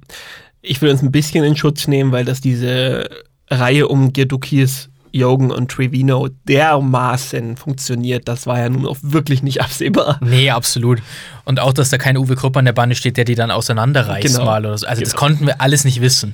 [0.62, 3.10] Ich will uns ein bisschen in Schutz nehmen, weil das diese
[3.50, 8.28] Reihe um Girdukis, Jogan und Trevino dermaßen funktioniert.
[8.28, 10.20] Das war ja nun auch wirklich nicht absehbar.
[10.22, 11.02] Nee, absolut.
[11.46, 14.28] Und auch, dass da kein Uwe Krupp an der Bande steht, der die dann auseinanderreißt
[14.28, 14.46] Genau.
[14.46, 14.86] mal oder so.
[14.86, 15.20] Also das Genau.
[15.20, 16.34] konnten wir alles nicht wissen.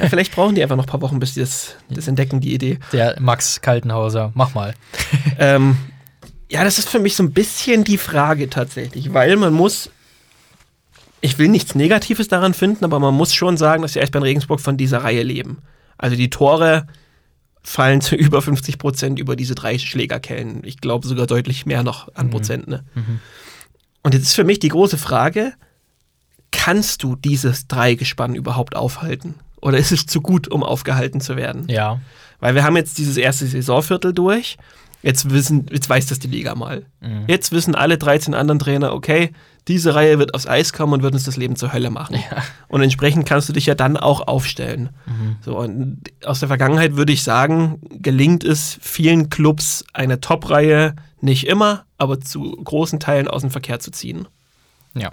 [0.00, 2.52] Ja, vielleicht brauchen die einfach noch ein paar Wochen, bis die das, das entdecken, die
[2.54, 2.78] Idee.
[2.92, 4.74] Der Max Kaltenhauser, mach mal.
[5.38, 5.76] ähm,
[6.50, 9.90] ja, das ist für mich so ein bisschen die Frage tatsächlich, weil man muss,
[11.20, 14.60] ich will nichts Negatives daran finden, aber man muss schon sagen, dass die Eisbären Regensburg
[14.60, 15.58] von dieser Reihe leben.
[15.98, 16.86] Also die Tore
[17.62, 20.62] fallen zu über 50 Prozent über diese drei Schlägerkellen.
[20.64, 22.68] Ich glaube sogar deutlich mehr noch an Prozent.
[22.68, 22.84] Ne?
[24.02, 25.52] Und jetzt ist für mich die große Frage,
[26.50, 29.34] kannst du dieses Dreigespann überhaupt aufhalten?
[29.60, 31.66] Oder ist es zu gut, um aufgehalten zu werden?
[31.68, 32.00] Ja.
[32.40, 34.56] Weil wir haben jetzt dieses erste Saisonviertel durch.
[35.02, 36.86] Jetzt wissen, jetzt weiß das die Liga mal.
[37.00, 37.24] Mhm.
[37.26, 39.32] Jetzt wissen alle 13 anderen Trainer, okay,
[39.68, 42.16] diese Reihe wird aufs Eis kommen und wird uns das Leben zur Hölle machen.
[42.68, 44.90] Und entsprechend kannst du dich ja dann auch aufstellen.
[45.06, 45.36] Mhm.
[45.42, 51.46] So, und aus der Vergangenheit würde ich sagen, gelingt es vielen Clubs, eine Top-Reihe nicht
[51.46, 54.26] immer, aber zu großen Teilen aus dem Verkehr zu ziehen.
[54.94, 55.10] Ja.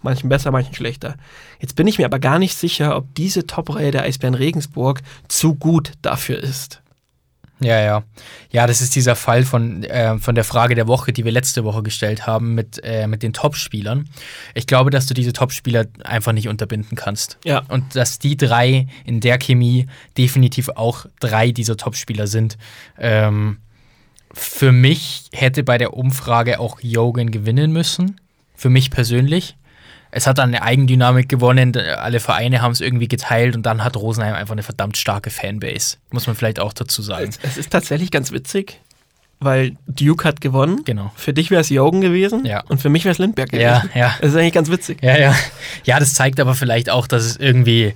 [0.00, 1.16] Manchen besser, manchen schlechter.
[1.58, 5.54] Jetzt bin ich mir aber gar nicht sicher, ob diese Top-Reihe der Eisbären Regensburg zu
[5.54, 6.82] gut dafür ist.
[7.60, 8.02] Ja, ja.
[8.50, 11.64] Ja, das ist dieser Fall von, äh, von der Frage der Woche, die wir letzte
[11.64, 14.08] Woche gestellt haben mit, äh, mit den Top-Spielern.
[14.54, 17.38] Ich glaube, dass du diese Top-Spieler einfach nicht unterbinden kannst.
[17.44, 17.62] Ja.
[17.68, 19.86] Und dass die drei in der Chemie
[20.16, 22.58] definitiv auch drei dieser Top-Spieler sind.
[22.96, 23.58] Ähm,
[24.32, 28.20] für mich hätte bei der Umfrage auch Jogan gewinnen müssen.
[28.54, 29.56] Für mich persönlich.
[30.10, 33.96] Es hat dann eine Eigendynamik gewonnen, alle Vereine haben es irgendwie geteilt und dann hat
[33.96, 35.96] Rosenheim einfach eine verdammt starke Fanbase.
[36.10, 37.28] Muss man vielleicht auch dazu sagen.
[37.28, 38.80] Es, es ist tatsächlich ganz witzig,
[39.40, 40.82] weil Duke hat gewonnen.
[40.84, 41.12] Genau.
[41.14, 42.62] Für dich wäre es Jogen gewesen Ja.
[42.68, 43.90] und für mich wäre es Lindberg gewesen.
[43.94, 44.14] Ja, ja.
[44.20, 45.02] Das ist eigentlich ganz witzig.
[45.02, 45.34] Ja, ja.
[45.84, 47.94] Ja, das zeigt aber vielleicht auch, dass es irgendwie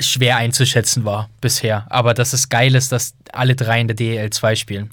[0.00, 1.86] schwer einzuschätzen war bisher.
[1.88, 4.90] Aber dass es geil ist, dass alle drei in der DEL 2 spielen.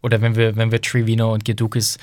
[0.00, 1.98] Oder wenn wir, wenn wir Trivino und Gedukis.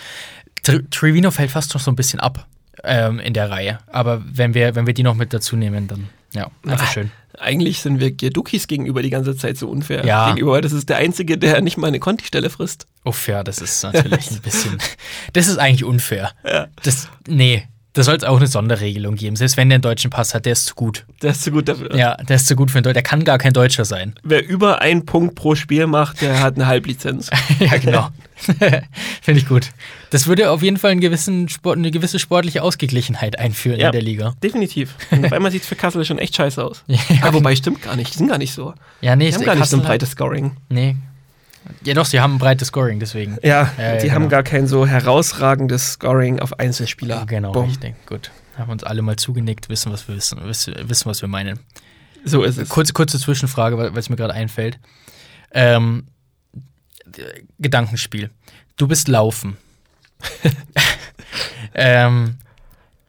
[0.64, 2.46] Tri Trivino fällt fast noch so ein bisschen ab
[2.84, 3.80] ähm, in der Reihe.
[3.88, 7.12] Aber wenn wir, wenn wir die noch mit dazu nehmen, dann ja, einfach Ah, schön.
[7.40, 10.06] Eigentlich sind wir Girdukis gegenüber die ganze Zeit so unfair.
[10.06, 10.30] Ja.
[10.34, 12.86] Gegenüber, das ist der Einzige, der nicht mal eine Conti-Stelle frisst.
[13.04, 14.78] Uff, ja, das ist natürlich ein bisschen.
[15.34, 16.32] Das ist eigentlich unfair.
[16.44, 16.68] Ja.
[16.84, 19.36] Das, nee, da soll es auch eine Sonderregelung geben.
[19.36, 21.06] Selbst wenn der einen deutschen Pass hat, der ist zu gut.
[21.22, 21.96] Der ist zu gut dafür.
[21.96, 22.94] Ja, der ist zu gut für einen Deutschen.
[22.96, 24.16] Der kann gar kein Deutscher sein.
[24.24, 27.30] Wer über einen Punkt pro Spiel macht, der hat eine Halblizenz.
[27.60, 28.10] ja, genau.
[29.22, 29.70] Finde ich gut.
[30.10, 33.88] Das würde auf jeden Fall einen gewissen Sport, eine gewisse sportliche Ausgeglichenheit einführen Ja.
[33.88, 34.34] in der Liga.
[34.42, 34.96] Definitiv.
[35.12, 36.84] Und auf einmal sieht es für Kassel schon echt scheiße aus.
[36.88, 38.14] Ja, Ah, wobei, stimmt gar nicht.
[38.14, 38.74] Die sind gar nicht so.
[39.02, 40.52] Ja, nee, Die haben gar nicht so ein breites Scoring.
[40.70, 40.96] Nee.
[41.84, 43.38] Ja, doch, sie haben ein breites Scoring, deswegen.
[43.44, 44.30] Ja, Ja, ja, die haben genau.
[44.32, 47.26] gar kein so herausragendes Scoring auf Einzelspieler.
[47.28, 47.66] Genau, Bumm.
[47.66, 47.96] richtig.
[48.08, 48.32] Gut.
[48.58, 51.60] Haben uns alle mal zugenickt, wissen, was wir wissen, wissen, was wir meinen.
[52.26, 52.70] So ist es.
[52.70, 54.80] Kurze, kurze Zwischenfrage, weil es mir gerade einfällt.
[55.52, 56.08] Ähm,
[57.60, 58.30] Gedankenspiel.
[58.78, 59.58] Du bist laufen.
[61.74, 62.38] ähm,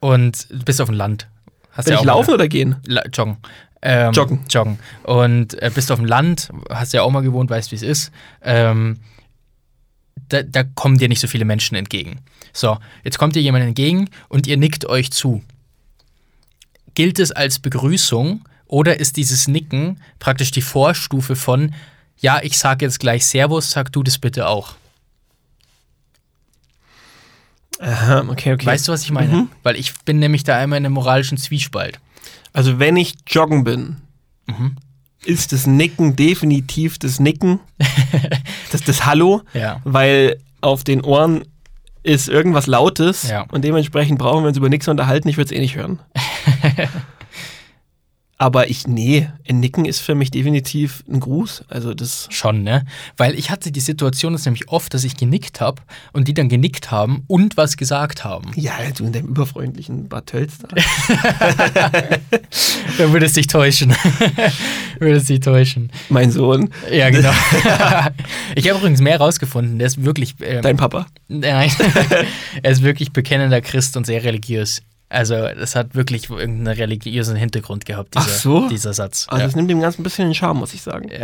[0.00, 1.28] und du bist auf dem Land.
[1.72, 2.76] Hast Will ja ich mal- laufen oder gehen?
[2.86, 3.36] La joggen.
[3.82, 4.44] Ähm, Joggen.
[4.48, 4.78] Joggen.
[5.02, 8.12] Und äh, bist auf dem Land, hast ja auch mal gewohnt, weißt, wie es ist.
[8.40, 9.00] Ähm,
[10.28, 12.20] da, da kommen dir nicht so viele Menschen entgegen.
[12.52, 15.42] So, jetzt kommt dir jemand entgegen und ihr nickt euch zu.
[16.94, 21.74] Gilt es als Begrüßung oder ist dieses Nicken praktisch die Vorstufe von,
[22.18, 24.76] ja, ich sag jetzt gleich Servus, sag du das bitte auch?
[27.80, 28.66] Aha, okay, okay.
[28.66, 29.32] Weißt du, was ich meine?
[29.32, 29.48] Mhm.
[29.64, 31.98] Weil ich bin nämlich da einmal in einem moralischen Zwiespalt.
[32.52, 33.96] Also wenn ich joggen bin,
[34.46, 34.76] Mhm.
[35.24, 37.60] ist das Nicken definitiv das Nicken,
[38.72, 39.80] das, das Hallo, Ja.
[39.84, 41.44] weil auf den Ohren
[42.02, 43.42] ist irgendwas Lautes Ja.
[43.52, 46.00] und dementsprechend brauchen wir uns über nichts unterhalten, ich würde es eh nicht hören.
[48.42, 51.62] Aber ich, nee, ein Nicken ist für mich definitiv ein Gruß.
[51.68, 52.84] Also das, Schon, ne?
[53.16, 55.80] Weil ich hatte die Situation jetzt nämlich oft, dass ich genickt habe
[56.12, 58.50] und die dann genickt haben und was gesagt haben.
[58.56, 60.66] ja, du in deinem überfreundlichen Bad Tölz da.
[62.98, 63.94] Da würdest dich täuschen.
[64.98, 65.92] würdest dich täuschen.
[66.08, 67.30] mein Sohn, Ja, genau.
[68.56, 69.78] ich habe übrigens mehr rausgefunden.
[69.78, 70.34] Der ist wirklich.
[70.40, 71.06] Ähm, dein Papa.
[71.28, 71.70] Nein.
[72.60, 74.82] er ist wirklich bekennender Christ und sehr religiös.
[75.12, 78.68] Also, das hat wirklich irgendeinen religiösen Hintergrund gehabt, dieser, Ach so?
[78.68, 79.26] dieser Satz.
[79.28, 79.46] Also ja.
[79.46, 81.10] das nimmt dem Ganzen ein bisschen den Charme, muss ich sagen.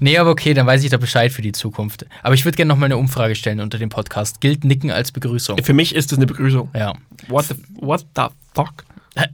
[0.00, 2.04] Nee, aber okay, dann weiß ich da Bescheid für die Zukunft.
[2.22, 4.40] Aber ich würde gerne noch mal eine Umfrage stellen unter dem Podcast.
[4.42, 5.62] Gilt Nicken als Begrüßung?
[5.62, 6.68] Für mich ist das eine Begrüßung.
[6.74, 6.92] Ja.
[7.28, 8.24] What the, what the
[8.54, 8.84] fuck?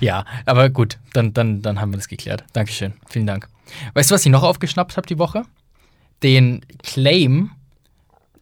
[0.00, 2.44] Ja, aber gut, dann, dann, dann haben wir das geklärt.
[2.52, 2.92] Dankeschön.
[3.08, 3.48] Vielen Dank.
[3.94, 5.44] Weißt du, was ich noch aufgeschnappt habe die Woche?
[6.22, 7.52] Den Claim,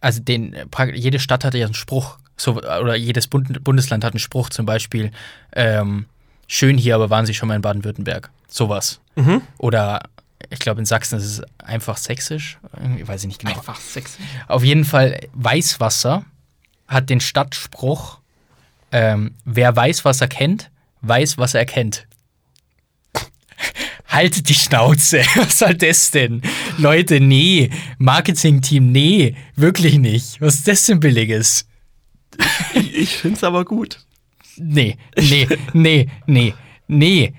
[0.00, 4.14] also den, äh, jede Stadt hatte ja einen Spruch, so, oder jedes Bund, Bundesland hat
[4.14, 5.10] einen Spruch, zum Beispiel,
[5.52, 6.06] ähm,
[6.46, 8.30] schön hier, aber waren Sie schon mal in Baden-Württemberg?
[8.48, 9.00] Sowas.
[9.14, 9.42] Mhm.
[9.58, 10.00] Oder
[10.48, 12.58] ich glaube, in Sachsen ist es einfach sächsisch.
[12.80, 13.52] Irgendwie weiß ich nicht genau.
[13.52, 14.18] Einfach sexy.
[14.48, 16.24] Auf jeden Fall, Weißwasser
[16.88, 18.18] hat den Stadtspruch,
[18.90, 20.70] ähm, wer Weißwasser kennt,
[21.02, 22.06] weiß, was er kennt.
[24.08, 25.18] Haltet die Schnauze.
[25.36, 26.42] Was soll das denn?
[26.78, 27.70] Leute, nee.
[27.98, 29.36] Marketing-Team, nee.
[29.54, 30.40] Wirklich nicht.
[30.40, 31.66] Was ist das denn Billiges?
[32.74, 33.98] Ich, ich finde es aber gut.
[34.56, 36.54] Nee, nee, nee, nee,
[36.86, 37.34] nee.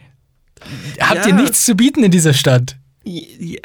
[1.00, 1.36] Habt ihr Ja.
[1.36, 2.78] nichts zu bieten in dieser Stadt?
[3.04, 3.60] Ja.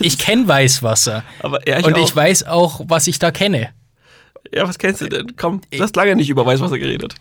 [0.00, 1.24] Ich kenne Weißwasser.
[1.40, 2.04] aber ja, ich Und auch.
[2.04, 3.70] ich weiß auch, was ich da kenne.
[4.52, 5.34] Ja, was kennst du denn?
[5.36, 7.14] Komm, du hast lange nicht über Weißwasser geredet.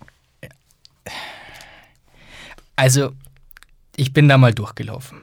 [2.76, 3.12] Also,
[3.96, 5.22] ich bin da mal durchgelaufen.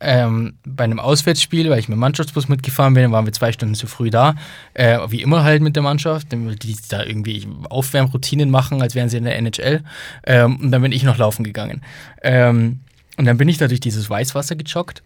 [0.00, 3.74] Ähm, bei einem Auswärtsspiel, weil ich mit dem Mannschaftsbus mitgefahren bin, waren wir zwei Stunden
[3.74, 4.36] zu früh da.
[4.74, 9.16] Äh, wie immer halt mit der Mannschaft, die da irgendwie Aufwärmroutinen machen, als wären sie
[9.16, 9.82] in der NHL.
[10.24, 11.82] Ähm, und dann bin ich noch laufen gegangen.
[12.22, 12.80] Ähm,
[13.16, 15.02] und dann bin ich da durch dieses Weißwasser gejoggt.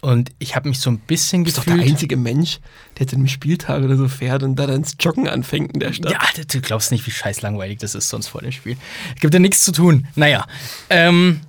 [0.00, 1.92] Und ich habe mich so ein bisschen Du bist doch der gefühlt.
[1.92, 2.58] einzige Mensch,
[2.96, 5.80] der jetzt in einem Spieltag oder so fährt und da dann ins Joggen anfängt in
[5.80, 6.10] der Stadt.
[6.10, 8.76] Ja, du glaubst nicht, wie scheiß langweilig das ist sonst vor dem Spiel.
[9.20, 10.08] Gibt ja nichts zu tun.
[10.16, 10.46] Naja.
[10.90, 11.40] Ähm,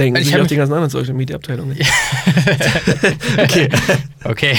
[0.00, 1.76] Denken Also ich auch mich- die ganzen anderen Social Media Abteilungen.
[1.76, 1.90] nicht.
[4.24, 4.58] Okay.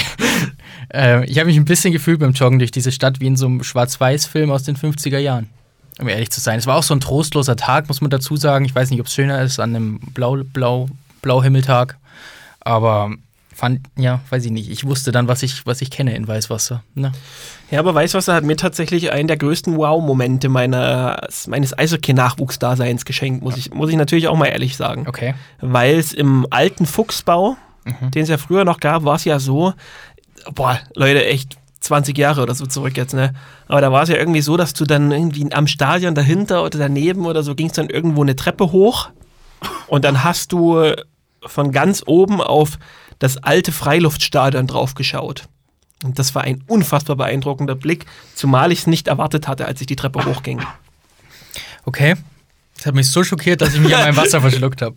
[0.92, 3.46] äh, ich habe mich ein bisschen gefühlt beim Joggen durch diese Stadt wie in so
[3.46, 5.48] einem Schwarz-Weiß-Film aus den 50er Jahren.
[6.00, 6.58] Um ehrlich zu sein.
[6.58, 8.64] Es war auch so ein trostloser Tag, muss man dazu sagen.
[8.64, 10.88] Ich weiß nicht, ob es schöner ist an einem Blau, Blau,
[11.20, 11.96] Blauhimmeltag.
[12.60, 13.14] Aber
[13.62, 14.68] fand, ja, weiß ich nicht.
[14.72, 16.82] Ich wusste dann, was ich, was ich kenne in Weißwasser.
[16.96, 17.12] Ne?
[17.70, 23.56] Ja, aber Weißwasser hat mir tatsächlich einen der größten Wow-Momente meines, meines Eishockey-Nachwuchsdaseins geschenkt, muss
[23.56, 25.06] ich, muss ich natürlich auch mal ehrlich sagen.
[25.06, 25.36] Okay.
[25.60, 27.56] Weil es im alten Fuchsbau,
[28.12, 29.74] den es ja früher noch gab, war es ja so,
[30.52, 33.32] boah, Leute, echt 20 Jahre oder so zurück jetzt, ne?
[33.68, 36.80] Aber da war es ja irgendwie so, dass du dann irgendwie am Stadion dahinter oder
[36.80, 39.10] daneben oder so ging es dann irgendwo eine Treppe hoch
[39.86, 40.94] und dann hast du
[41.46, 42.78] von ganz oben auf
[43.22, 45.44] das alte Freiluftstadion drauf geschaut.
[46.02, 49.86] Und das war ein unfassbar beeindruckender Blick, zumal ich es nicht erwartet hatte, als ich
[49.86, 50.60] die Treppe hochging.
[51.84, 52.16] Okay.
[52.76, 54.96] Das hat mich so schockiert, dass ich mich an meinem Wasser verschluckt habe.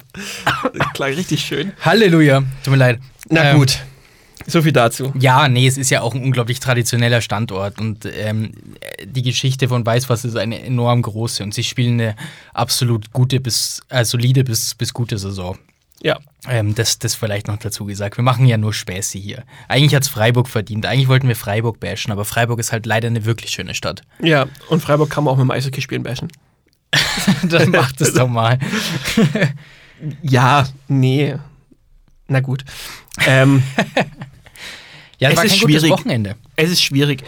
[0.95, 1.73] Klar, richtig schön.
[1.81, 2.41] Halleluja.
[2.63, 2.99] Tut mir leid.
[3.29, 3.77] Na Ähm, gut,
[4.47, 5.13] so viel dazu.
[5.19, 8.53] Ja, nee, es ist ja auch ein unglaublich traditioneller Standort und ähm,
[9.03, 12.15] die Geschichte von Weißwasser ist eine enorm große und sie spielen eine
[12.55, 15.59] absolut gute bis, äh, solide bis, bis gute Saison.
[16.05, 18.17] Ja, Ähm, das, das vielleicht noch dazu gesagt.
[18.17, 19.43] Wir machen ja nur Späße hier.
[19.67, 20.85] Eigentlich hat es Freiburg verdient.
[20.85, 24.03] Eigentlich wollten wir Freiburg bashen, aber Freiburg ist halt leider eine wirklich schöne Stadt.
[24.21, 24.45] ja.
[24.69, 26.27] Und Freiburg kann man auch mit dem Eishockey spielen bashen.
[27.49, 28.59] Dann macht es doch mal.
[30.21, 31.35] Ja, nee.
[32.27, 32.65] Na gut.
[33.25, 33.63] Ähm,
[35.19, 35.89] Ja, Es war ist schwierig.
[35.89, 36.35] Wochenende.
[36.57, 37.23] es ist schwierig.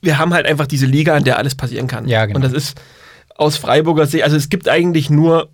[0.00, 2.06] Wir haben halt einfach diese Liga, an der alles passieren kann.
[2.06, 2.36] Ja, genau.
[2.36, 2.80] Und das ist
[3.34, 5.50] aus Freiburger Sicht, also es gibt eigentlich nur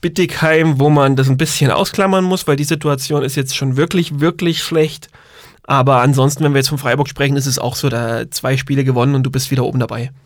[0.00, 4.20] Bittigheim, wo man das ein bisschen ausklammern muss, weil die Situation ist jetzt schon wirklich,
[4.20, 5.08] wirklich schlecht.
[5.64, 8.84] Aber ansonsten, wenn wir jetzt von Freiburg sprechen, ist es auch so, da zwei Spiele
[8.84, 10.10] gewonnen und du bist wieder oben dabei.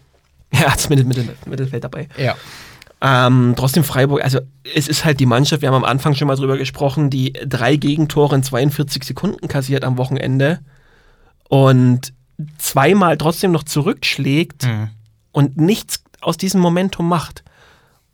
[0.54, 2.08] Ja, zumindest Mittel, Mittelfeld dabei.
[2.18, 2.34] Ja.
[3.00, 4.38] Ähm, trotzdem Freiburg, also
[4.76, 7.76] es ist halt die Mannschaft, wir haben am Anfang schon mal drüber gesprochen, die drei
[7.76, 10.60] Gegentore in 42 Sekunden kassiert am Wochenende
[11.48, 12.12] und
[12.58, 14.90] zweimal trotzdem noch zurückschlägt Mhm.
[15.32, 17.42] und nichts aus diesem Momentum macht.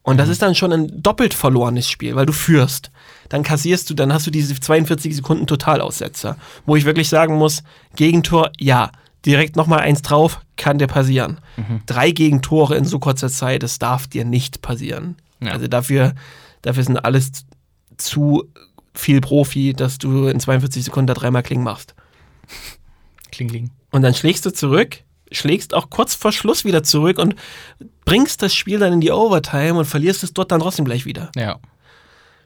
[0.09, 2.91] Und das ist dann schon ein doppelt verlorenes Spiel, weil du führst.
[3.29, 7.63] Dann kassierst du, dann hast du diese 42 Sekunden Totalaussetzer, wo ich wirklich sagen muss,
[7.95, 8.91] Gegentor, ja,
[9.27, 11.41] direkt nochmal eins drauf, kann dir passieren.
[11.85, 15.17] Drei Gegentore in so kurzer Zeit, das darf dir nicht passieren.
[15.41, 15.53] Ja.
[15.53, 16.15] Also dafür,
[16.63, 17.45] dafür sind alles
[17.99, 18.45] zu
[18.95, 21.95] viel Profi, dass du in 42 Sekunden da dreimal Kling machst.
[23.31, 23.71] Kling, kling.
[23.91, 25.01] Und dann schlägst du zurück,
[25.33, 27.35] schlägst auch kurz vor Schluss wieder zurück und
[28.05, 31.31] bringst das Spiel dann in die Overtime und verlierst es dort dann trotzdem gleich wieder.
[31.37, 31.59] Ja.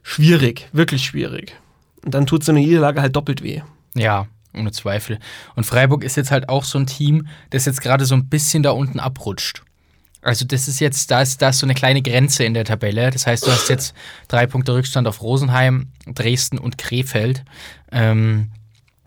[0.03, 1.57] Schwierig, wirklich schwierig.
[2.05, 3.63] Und dann tut so eine Niederlage halt doppelt weh.
[3.95, 5.19] Ja, ohne Zweifel.
[5.55, 8.63] Und Freiburg ist jetzt halt auch so ein Team, das jetzt gerade so ein bisschen
[8.63, 9.63] da unten abrutscht.
[10.21, 13.11] Also das ist jetzt, da ist, da ist so eine kleine Grenze in der Tabelle.
[13.11, 13.93] Das heißt, du hast jetzt
[14.29, 17.45] drei Punkte Rückstand auf Rosenheim, Dresden und Krefeld.
[17.91, 18.53] Ähm,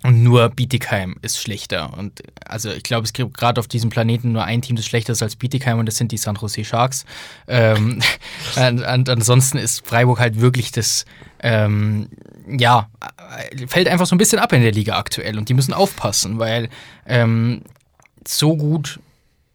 [0.06, 1.98] Und nur Bietigheim ist schlechter.
[1.98, 5.14] Und also ich glaube, es gibt gerade auf diesem Planeten nur ein Team, das schlechter
[5.14, 7.06] ist als Bietigheim und das sind die San Jose Sharks.
[7.48, 8.04] Ähm,
[8.56, 11.06] und, ansonsten ist Freiburg halt wirklich das,
[11.40, 12.10] ähm,
[12.48, 12.88] ja,
[13.68, 16.70] fällt einfach so ein bisschen ab in der Liga aktuell und die müssen aufpassen, weil
[17.08, 17.64] ähm,
[18.28, 19.00] so gut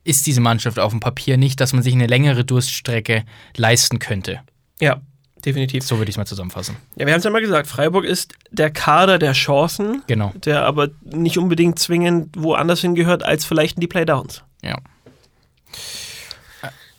[0.03, 3.24] ist diese Mannschaft auf dem Papier nicht, dass man sich eine längere Durststrecke
[3.57, 4.40] leisten könnte.
[4.80, 5.01] Ja,
[5.41, 5.82] definitiv.
[5.84, 6.76] So würde ich es mal zusammenfassen.
[6.97, 10.32] Ja, wir haben es ja mal gesagt, Freiburg ist der Kader der Chancen, Genau.
[10.36, 14.43] der aber nicht unbedingt zwingend woanders hingehört als vielleicht in die Playdowns.
[14.62, 14.76] Ja.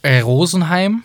[0.03, 1.03] Äh, Rosenheim,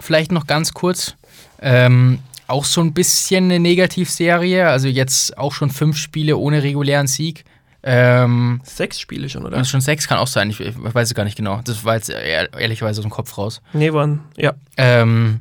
[0.00, 1.16] vielleicht noch ganz kurz.
[1.60, 4.68] Ähm, auch so ein bisschen eine Negativserie.
[4.68, 7.44] Also jetzt auch schon fünf Spiele ohne regulären Sieg.
[7.84, 9.64] Ähm, Sechs Spiele schon, oder?
[9.64, 10.50] schon sechs kann auch sein.
[10.50, 11.60] Ich, ich weiß es gar nicht genau.
[11.64, 13.60] Das war jetzt ehr- ehrlicherweise aus dem Kopf raus.
[13.72, 14.54] Nee, waren, ja.
[14.76, 15.40] Ähm,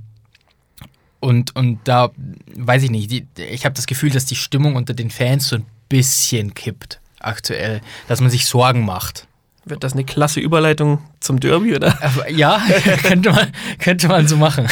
[1.21, 2.09] und, und da
[2.55, 5.55] weiß ich nicht, die, ich habe das Gefühl, dass die Stimmung unter den Fans so
[5.55, 9.27] ein bisschen kippt aktuell, dass man sich Sorgen macht.
[9.63, 11.95] Wird das eine klasse Überleitung zum Derby, oder?
[12.29, 12.59] Ja,
[13.03, 14.67] könnte, man, könnte man so machen.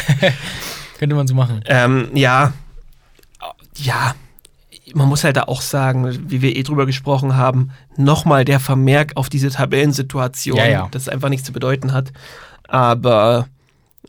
[0.97, 1.61] könnte man so machen.
[1.67, 2.53] Ähm, ja.
[3.77, 4.15] Ja.
[4.95, 9.11] Man muss halt da auch sagen, wie wir eh drüber gesprochen haben, nochmal der Vermerk
[9.15, 10.87] auf diese Tabellensituation, Ja, ja.
[10.89, 12.11] das einfach nichts zu bedeuten hat.
[12.67, 13.47] Aber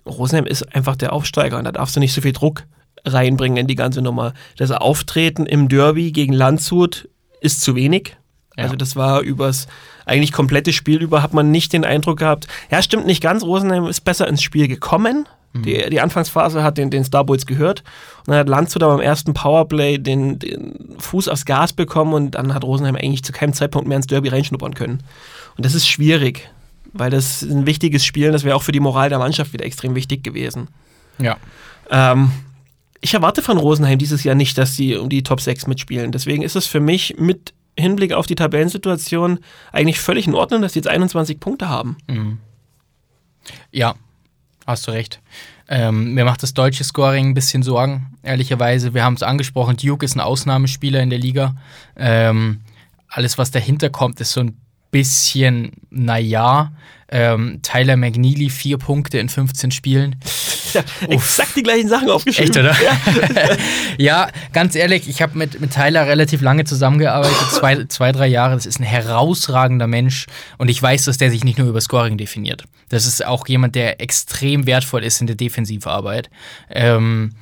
[0.07, 2.65] Rosenheim ist einfach der Aufsteiger und da darfst du nicht so viel Druck
[3.05, 4.35] reinbringen in die ganze Nummer.
[4.57, 7.09] Das Auftreten im Derby gegen Landshut
[7.41, 8.17] ist zu wenig.
[8.57, 8.65] Ja.
[8.65, 9.69] Also das war übers
[10.07, 13.87] eigentlich komplette Spiel über, hat man nicht den Eindruck gehabt, ja stimmt nicht ganz, Rosenheim
[13.87, 15.27] ist besser ins Spiel gekommen.
[15.53, 17.83] Die, die Anfangsphase hat den, den Starboys gehört
[18.21, 22.37] und dann hat Landshut aber im ersten Powerplay den, den Fuß aufs Gas bekommen und
[22.37, 25.03] dann hat Rosenheim eigentlich zu keinem Zeitpunkt mehr ins Derby reinschnuppern können.
[25.57, 26.49] Und das ist schwierig,
[26.93, 29.53] weil das ist ein wichtiges Spiel und das wäre auch für die Moral der Mannschaft
[29.53, 30.69] wieder extrem wichtig gewesen.
[31.19, 31.37] Ja.
[31.91, 32.31] Ähm,
[33.01, 36.13] ich erwarte von Rosenheim dieses Jahr nicht, dass sie um die Top 6 mitspielen.
[36.13, 39.41] Deswegen ist es für mich mit Hinblick auf die Tabellensituation
[39.73, 41.97] eigentlich völlig in Ordnung, dass sie jetzt 21 Punkte haben.
[43.71, 43.95] Ja,
[44.67, 45.21] hast du recht.
[45.69, 48.93] Ähm, mir macht das deutsche Scoring ein bisschen Sorgen, ehrlicherweise.
[48.93, 51.55] Wir haben es angesprochen, Duke ist ein Ausnahmespieler in der Liga.
[51.97, 52.61] Ähm,
[53.09, 54.57] alles, was dahinter kommt, ist so ein
[54.91, 56.73] bisschen, naja.
[57.13, 60.15] Ähm, Tyler McNeely, vier Punkte in 15 Spielen.
[60.73, 62.55] Ja, exakt die gleichen Sachen aufgeschrieben.
[62.55, 63.57] Echt, oder?
[63.99, 68.55] ja, ganz ehrlich, ich habe mit, mit Tyler relativ lange zusammengearbeitet, zwei, zwei, drei Jahre.
[68.55, 70.27] Das ist ein herausragender Mensch
[70.59, 72.63] und ich weiß, dass der sich nicht nur über Scoring definiert.
[72.91, 76.31] Das ist auch jemand, der extrem wertvoll ist in der Defensivarbeit.
[76.71, 77.33] Ähm,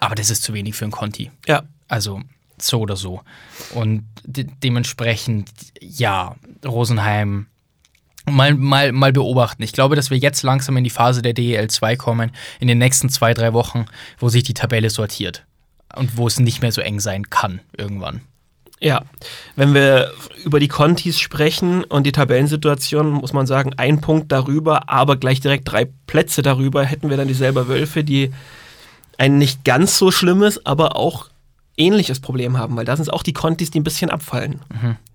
[0.00, 1.30] aber das ist zu wenig für einen Conti.
[1.46, 2.22] Ja, Also
[2.62, 3.20] so oder so.
[3.74, 5.50] Und de dementsprechend,
[5.80, 7.46] ja, Rosenheim
[8.30, 9.62] mal, mal, mal beobachten.
[9.62, 12.78] Ich glaube, dass wir jetzt langsam in die Phase der DEL 2 kommen, in den
[12.78, 13.86] nächsten zwei, drei Wochen,
[14.18, 15.44] wo sich die Tabelle sortiert.
[15.94, 18.22] Und wo es nicht mehr so eng sein kann, irgendwann.
[18.80, 19.02] ja.
[19.56, 20.10] Wenn wir
[20.42, 25.40] über die Contis sprechen und die Tabellensituation, muss man sagen, ein Punkt darüber, aber gleich
[25.40, 28.32] direkt drei Plätze darüber, hätten wir dann dieselbe Wölfe, die
[29.18, 31.28] ein nicht ganz so schlimmes, aber auch
[31.76, 34.60] ähnliches Problem haben, weil da sind es auch die Contis, die ein bisschen abfallen.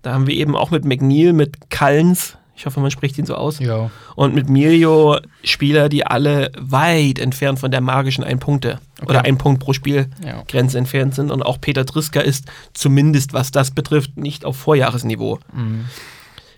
[0.02, 3.36] Da haben wir eben auch mit McNeil, mit Kallens, ich hoffe, man spricht ihn so
[3.36, 3.88] aus, Ja.
[4.16, 9.38] und mit Milio Spieler, die alle weit entfernt von der magischen ein Punkte oder ein
[9.38, 10.42] Punkt pro Spiel Ja.
[10.48, 11.30] Grenze entfernt sind.
[11.30, 15.38] Und auch Peter Driska ist zumindest, was das betrifft, nicht auf Vorjahresniveau.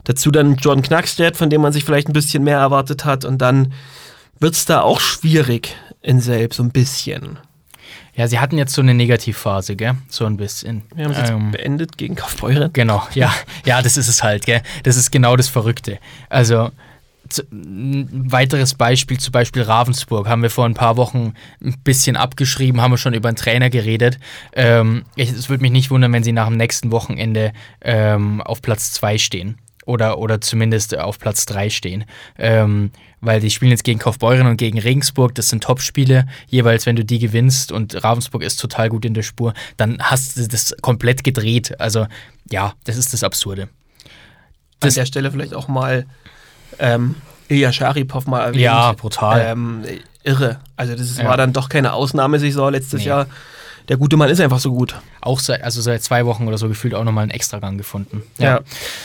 [0.05, 3.26] Dazu dann John Knackstedt, von dem man sich vielleicht ein bisschen mehr erwartet hat.
[3.26, 3.74] Und dann
[4.38, 7.38] wird es da auch schwierig in selbst, so ein bisschen.
[8.20, 9.94] Ja, sie hatten jetzt so eine Negativphase, gell?
[10.10, 10.82] So ein bisschen.
[10.94, 12.70] Wir haben es jetzt Ähm, beendet gegen Kaufbeuren.
[12.74, 13.32] Genau, ja,
[13.64, 14.60] ja, das ist es halt, gell?
[14.82, 15.98] Das ist genau das Verrückte.
[16.28, 16.70] Also,
[17.50, 21.32] ein weiteres Beispiel, zum Beispiel Ravensburg, haben wir vor ein paar Wochen
[21.64, 24.18] ein bisschen abgeschrieben, haben wir schon über einen Trainer geredet.
[24.52, 28.60] Ähm, ich, es würde mich nicht wundern, wenn sie nach dem nächsten Wochenende ähm, auf
[28.60, 29.56] Platz 2 stehen.
[29.91, 32.05] Oder, oder zumindest auf Platz 3 stehen.
[32.38, 35.34] Ähm, weil die spielen jetzt gegen Kaufbeuren und gegen Regensburg.
[35.34, 36.26] Das sind Top-Spiele.
[36.47, 40.36] Jeweils, wenn du die gewinnst und Ravensburg ist total gut in der Spur, dann hast
[40.38, 41.78] du das komplett gedreht.
[41.80, 42.07] Also,
[42.51, 43.62] ja, das ist das Absurde.
[43.64, 43.68] An
[44.80, 46.07] Das- der Stelle vielleicht auch mal
[46.78, 47.16] ähm,
[47.49, 48.62] Ilya Sharipov mal erwähnt.
[48.62, 49.45] Ja, brutal.
[49.45, 49.82] Ähm,
[50.22, 50.61] irre.
[50.76, 51.24] Also das ist, Ja.
[51.28, 53.09] war dann doch keine Ausnahmesaison letztes Nee.
[53.09, 53.26] Jahr.
[53.91, 54.95] Der gute Mann ist einfach so gut.
[55.20, 58.22] Auch seit, also seit zwei Wochen oder so gefühlt auch nochmal einen Extragang gefunden.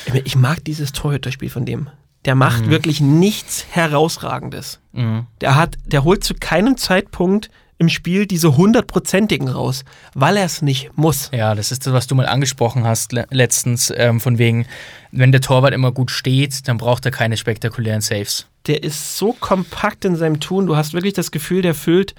[0.05, 1.89] Ich, ich mag dieses Torhüterspiel von dem.
[2.25, 4.79] Der macht wirklich nichts Herausragendes.
[4.93, 5.25] Mhm.
[5.41, 10.61] Der hat, der holt zu keinem Zeitpunkt im Spiel diese hundertprozentigen raus, weil er es
[10.61, 11.31] nicht muss.
[11.33, 14.67] Ja, das ist das, was du mal angesprochen hast le letztens, ähm, von wegen,
[15.11, 18.45] wenn der Torwart immer gut steht, dann braucht er keine spektakulären Saves.
[18.67, 22.13] Der ist so kompakt in seinem Tun, du hast wirklich das Gefühl, der füllt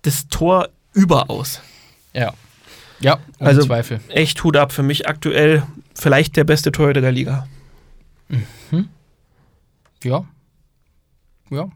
[0.00, 1.60] das Tor überaus.
[2.16, 2.32] Ja.
[2.98, 4.00] Ja, ohne Also Zweifel.
[4.08, 5.62] echt Hut ab für mich aktuell
[5.94, 7.46] vielleicht der beste Torhüter der Liga.
[10.02, 10.24] Ja.
[11.50, 11.68] Ja,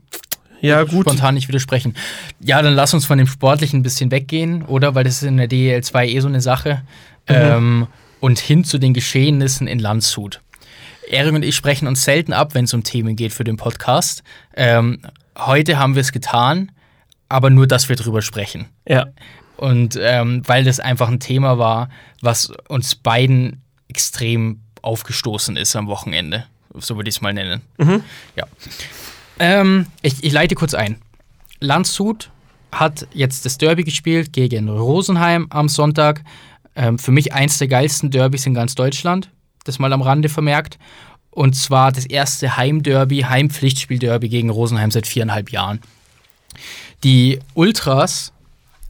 [0.61, 1.07] Ja, gut.
[1.07, 1.95] spontan nicht widersprechen.
[2.41, 4.95] Ja, dann lass uns von dem Sportlichen ein bisschen weggehen, oder?
[4.95, 6.83] Weil das ist in der DEL 2 eh so eine Sache.
[7.27, 7.87] Ähm,
[8.21, 10.41] und hin zu den Geschehnissen in Landshut.
[11.09, 14.23] Erik und ich sprechen uns selten ab, wenn es um Themen geht für den Podcast.
[14.55, 15.01] Ähm,
[15.39, 16.73] heute haben wir es getan,
[17.29, 18.67] aber nur, dass wir drüber sprechen.
[18.87, 19.07] Ja.
[19.61, 21.91] Und ähm, weil das einfach ein Thema war,
[22.23, 26.47] was uns beiden extrem aufgestoßen ist am Wochenende.
[26.79, 27.61] So würde ich es mal nennen.
[28.37, 28.47] Ja.
[29.39, 30.97] Ähm, ich, ich leite kurz ein.
[31.59, 32.31] Landshut
[32.73, 36.25] hat jetzt das Derby gespielt gegen Rosenheim am Sonntag.
[36.75, 39.29] Ähm, für mich eins der geilsten Derbys in ganz Deutschland.
[39.65, 40.79] Das mal am Rande vermerkt.
[41.29, 45.83] Und zwar das erste Heimderby, Heimpflichtspiel-Derby gegen Rosenheim seit viereinhalb Jahren.
[47.05, 48.33] Die Ultras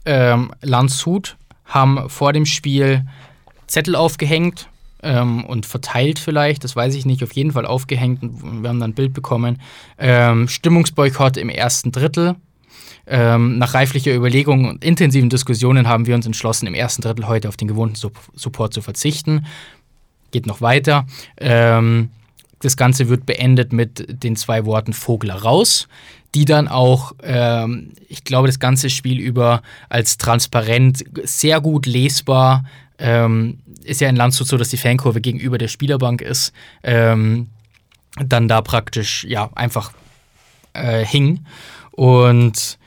[0.05, 3.05] ähm, Landshut haben vor dem Spiel
[3.67, 4.67] Zettel aufgehängt
[5.03, 8.79] ähm, und verteilt vielleicht, das weiß ich nicht, auf jeden Fall aufgehängt und wir haben
[8.79, 9.61] dann ein Bild bekommen.
[9.97, 12.35] Ähm, Stimmungsboykott im ersten Drittel.
[13.07, 17.49] Ähm, nach reiflicher Überlegung und intensiven Diskussionen haben wir uns entschlossen, im ersten Drittel heute
[17.49, 19.45] auf den gewohnten Sup Support zu verzichten.
[20.31, 21.05] Geht noch weiter.
[21.37, 22.11] Ähm,
[22.59, 25.87] das Ganze wird beendet mit den zwei Worten Vogler raus,
[26.35, 32.63] die dann auch, ähm, ich glaube, das ganze Spiel über als transparent, sehr gut lesbar,
[32.97, 36.53] ähm, ist ja in Landshut so, dass die Fankurve gegenüber der Spielerbank ist,
[36.83, 37.47] ähm,
[38.23, 39.91] dann da praktisch, ja, einfach
[40.73, 41.45] äh, hing.
[41.91, 42.77] Und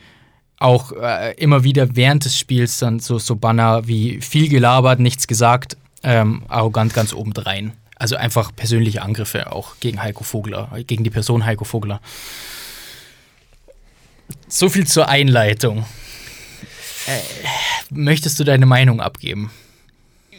[0.59, 5.27] auch äh, immer wieder während des Spiels dann so, so Banner wie viel gelabert, nichts
[5.27, 7.73] gesagt, ähm, arrogant ganz obendrein.
[7.97, 12.01] Also einfach persönliche Angriffe auch gegen Heiko Vogler, gegen die Person Heiko Vogler.
[14.49, 15.85] So viel zur Einleitung.
[17.07, 17.21] Äh,
[17.91, 19.51] möchtest du deine Meinung abgeben?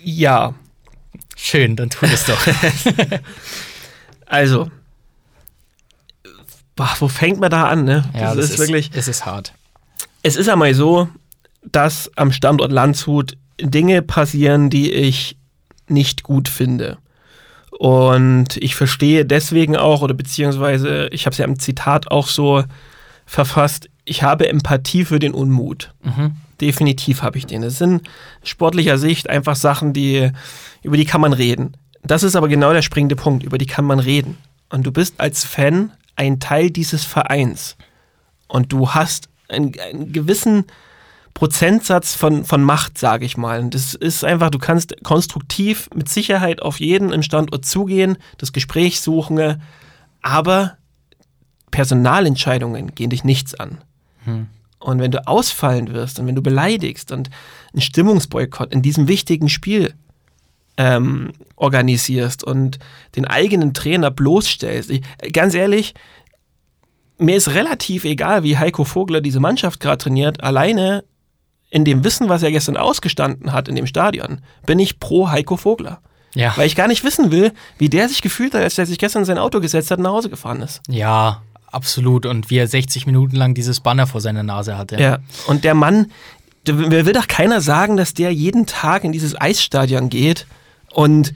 [0.04, 0.54] Ja.
[1.36, 2.40] Schön, dann tu das doch.
[4.26, 4.72] Also.
[6.76, 8.04] Boah, wo fängt man da an, ne?
[8.14, 8.92] ja, das ist wirklich.
[8.94, 9.54] Es ist hart.
[10.24, 11.08] Es ist einmal so,
[11.64, 15.38] dass am Standort Landshut Dinge passieren, die ich
[15.88, 16.98] nicht gut finde.
[17.72, 22.64] Und ich verstehe deswegen auch, oder beziehungsweise ich habe es ja im Zitat auch so
[23.26, 25.94] verfasst, ich habe Empathie für den Unmut.
[26.04, 26.36] Mhm.
[26.62, 27.64] Definitiv habe ich den.
[27.64, 28.08] Es sind
[28.44, 30.32] sportlicher Sicht einfach Sachen, die,
[30.84, 31.76] über die kann man reden.
[32.04, 34.38] Das ist aber genau der springende Punkt, über die kann man reden.
[34.70, 37.76] Und du bist als Fan ein Teil dieses Vereins.
[38.48, 40.66] Und du hast einen, einen gewissen
[41.34, 43.60] Prozentsatz von, von Macht, sage ich mal.
[43.60, 48.54] Und das ist einfach, du kannst konstruktiv mit Sicherheit auf jeden im Standort zugehen, das
[48.54, 49.62] Gespräch suchen,
[50.22, 50.78] aber
[51.72, 53.80] Personalentscheidungen gehen dich nichts an.
[54.80, 57.30] Und wenn du ausfallen wirst und wenn du beleidigst und
[57.74, 59.94] einen Stimmungsboykott in diesem wichtigen Spiel
[60.78, 62.80] ähm, organisierst und
[63.16, 65.04] den eigenen Trainer bloßstellst, ich,
[65.34, 65.94] ganz ehrlich,
[67.18, 70.44] mir ist relativ egal, wie Heiko Vogler diese Mannschaft gerade trainiert.
[70.44, 71.04] Alleine
[71.70, 75.58] in dem Wissen, was er gestern ausgestanden hat in dem Stadion, bin ich pro Heiko
[75.58, 76.02] Vogler.
[76.34, 76.56] Ja.
[76.58, 79.22] Weil ich gar nicht wissen will, wie der sich gefühlt hat, als er sich gestern
[79.22, 80.82] in sein Auto gesetzt hat und nach Hause gefahren ist.
[80.90, 81.42] Ja,
[81.76, 82.26] absolut.
[82.26, 85.00] Und wie er 60 Minuten lang dieses Banner vor seiner Nase hatte.
[85.00, 86.12] Ja, und der Mann,
[86.68, 90.48] mir will doch keiner sagen, dass der jeden Tag in dieses Eisstadion geht
[90.92, 91.34] und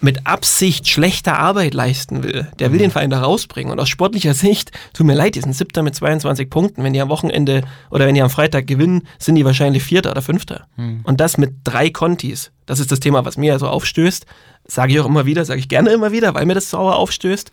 [0.00, 2.46] mit Absicht schlechte Arbeit leisten will.
[2.58, 3.72] Der will den Verein da rausbringen.
[3.72, 6.84] Und aus sportlicher Sicht, tut mir leid, die sind Siebter mit 22 Punkten.
[6.84, 10.20] Wenn die am Wochenende oder wenn die am Freitag gewinnen, sind die wahrscheinlich Vierter oder
[10.20, 10.66] Fünfter.
[11.04, 12.52] Und das mit drei Contis.
[12.66, 14.26] Das ist das Thema, was mir so aufstößt.
[14.66, 17.50] Sage ich auch immer wieder, sage ich gerne immer wieder, weil mir das sauer aufstößt.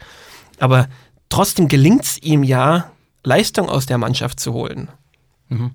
[0.60, 0.90] Aber
[1.32, 2.92] trotzdem gelingt es ihm ja,
[3.24, 4.90] Leistung aus der Mannschaft zu holen.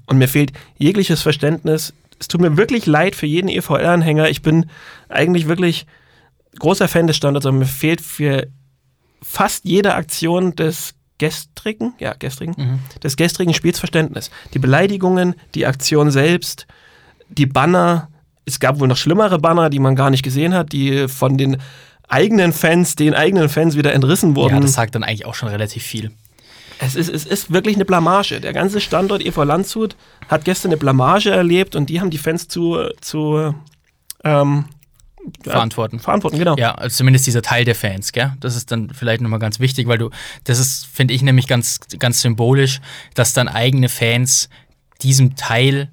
[0.07, 1.93] Und mir fehlt jegliches Verständnis.
[2.19, 4.29] Es tut mir wirklich leid für jeden EVL-Anhänger.
[4.31, 4.67] Ich bin
[5.09, 5.87] eigentlich wirklich
[6.59, 8.47] großer Fan des Standards, aber mir fehlt für
[9.23, 14.31] fast jede Aktion des gestrigen, ja, gestrigen, des gestrigen Spiels Verständnis.
[14.55, 16.67] Die Beleidigungen, die Aktion selbst,
[17.29, 18.09] die Banner.
[18.45, 21.57] Es gab wohl noch schlimmere Banner, die man gar nicht gesehen hat, die von den
[22.09, 24.55] eigenen Fans, den eigenen Fans wieder entrissen wurden.
[24.55, 26.13] Ja, das sagt dann eigentlich auch schon relativ viel.
[26.79, 28.41] Es ist, es ist wirklich eine Blamage.
[28.41, 29.97] Der ganze Standort EV Landshut
[30.29, 33.55] hat gestern eine Blamage erlebt und die haben die Fans zu, zu
[34.25, 34.67] ähm,
[35.43, 35.99] Verantworten.
[35.99, 36.57] verantworten, genau.
[36.57, 38.33] Ja, also zumindest dieser Teil der Fans, gell?
[38.41, 40.11] Das ist dann vielleicht nochmal ganz wichtig, weil du,
[40.45, 42.81] das ist, finde ich nämlich ganz, ganz symbolisch,
[43.15, 44.49] dass dann eigene Fans
[45.03, 45.91] diesem Teil,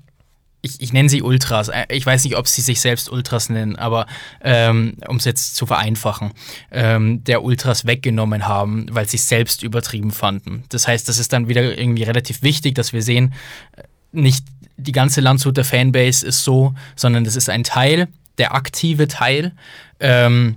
[0.63, 3.75] ich, ich nenne sie Ultras, äh, ich weiß nicht, ob sie sich selbst Ultras nennen,
[3.75, 4.07] aber
[4.41, 6.31] ähm, um es jetzt zu vereinfachen,
[6.71, 10.63] ähm, der Ultras weggenommen haben, weil sie es selbst übertrieben fanden.
[10.69, 13.33] Das heißt, das ist dann wieder irgendwie relativ wichtig, dass wir sehen,
[13.75, 13.83] äh,
[14.13, 14.45] nicht
[14.77, 18.07] die ganze Landshuter Fanbase ist so, sondern das ist ein Teil,
[18.37, 19.51] der aktive Teil,
[19.99, 20.55] ähm,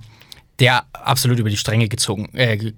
[0.59, 2.73] der absolut über die Stränge gezogen, äh, ge-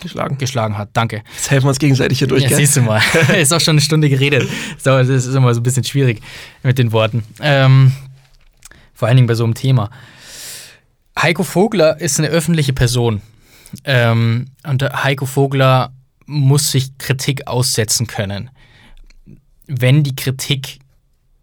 [0.00, 0.38] Geschlagen.
[0.38, 0.90] geschlagen hat.
[0.94, 1.22] Danke.
[1.34, 2.56] Jetzt helfen wir uns gegenseitig hier durch, Ja, gell?
[2.58, 3.02] siehst du mal.
[3.38, 4.48] ist auch schon eine Stunde geredet.
[4.78, 6.20] So, das ist immer so ein bisschen schwierig
[6.62, 7.22] mit den Worten.
[7.40, 7.92] Ähm,
[8.94, 9.90] vor allen Dingen bei so einem Thema.
[11.20, 13.20] Heiko Vogler ist eine öffentliche Person.
[13.84, 15.92] Ähm, und Heiko Vogler
[16.26, 18.50] muss sich Kritik aussetzen können.
[19.66, 20.78] Wenn die Kritik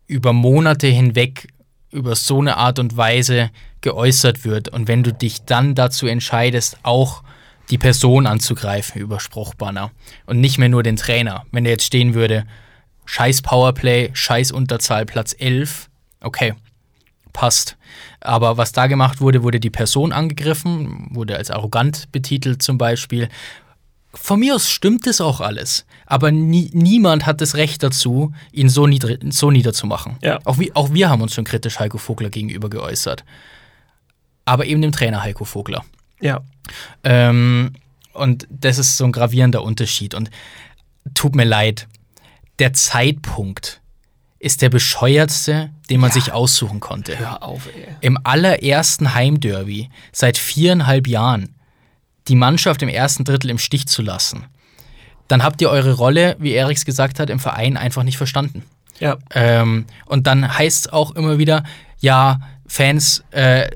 [0.08, 1.48] über Monate hinweg
[1.96, 3.50] über so eine Art und Weise
[3.82, 7.24] geäußert wird und wenn du dich dann dazu entscheidest, auch
[7.70, 9.92] die Person anzugreifen über Spruchbanner
[10.26, 11.46] und nicht mehr nur den Trainer.
[11.52, 12.46] Wenn der jetzt stehen würde,
[13.06, 15.90] scheiß Powerplay, scheiß Unterzahl, Platz 11,
[16.22, 16.54] okay,
[17.34, 17.78] passt.
[18.22, 23.30] Aber was da gemacht wurde, wurde die Person angegriffen, wurde als arrogant betitelt zum Beispiel.
[24.16, 28.70] Von mir aus stimmt es auch alles, aber nie, niemand hat das Recht dazu, ihn
[28.70, 30.18] so, niedrig, so niederzumachen.
[30.22, 30.40] Ja.
[30.46, 33.24] Auch, wir, auch wir haben uns schon kritisch Heiko Vogler gegenüber geäußert.
[34.46, 35.84] Aber eben dem Trainer Heiko Vogler.
[36.22, 36.42] Ja.
[37.04, 37.74] Ähm,
[38.14, 40.14] und das ist so ein gravierender Unterschied.
[40.14, 40.30] Und
[41.14, 41.88] tut mir leid,
[42.60, 43.82] der Zeitpunkt
[44.40, 47.18] ist der bescheuertste, den man sich aussuchen konnte.
[47.18, 47.88] Hör auf, ey.
[48.02, 51.55] Im allerersten Heimderby seit viereinhalb Jahren
[52.28, 54.46] die Mannschaft im ersten Drittel im Stich zu lassen.
[55.28, 58.64] Dann habt ihr eure Rolle, wie Eriks gesagt hat, im Verein einfach nicht verstanden.
[59.00, 59.18] Ja.
[59.32, 61.64] Ähm, und dann heißt es auch immer wieder,
[62.00, 63.70] ja, Fans, äh,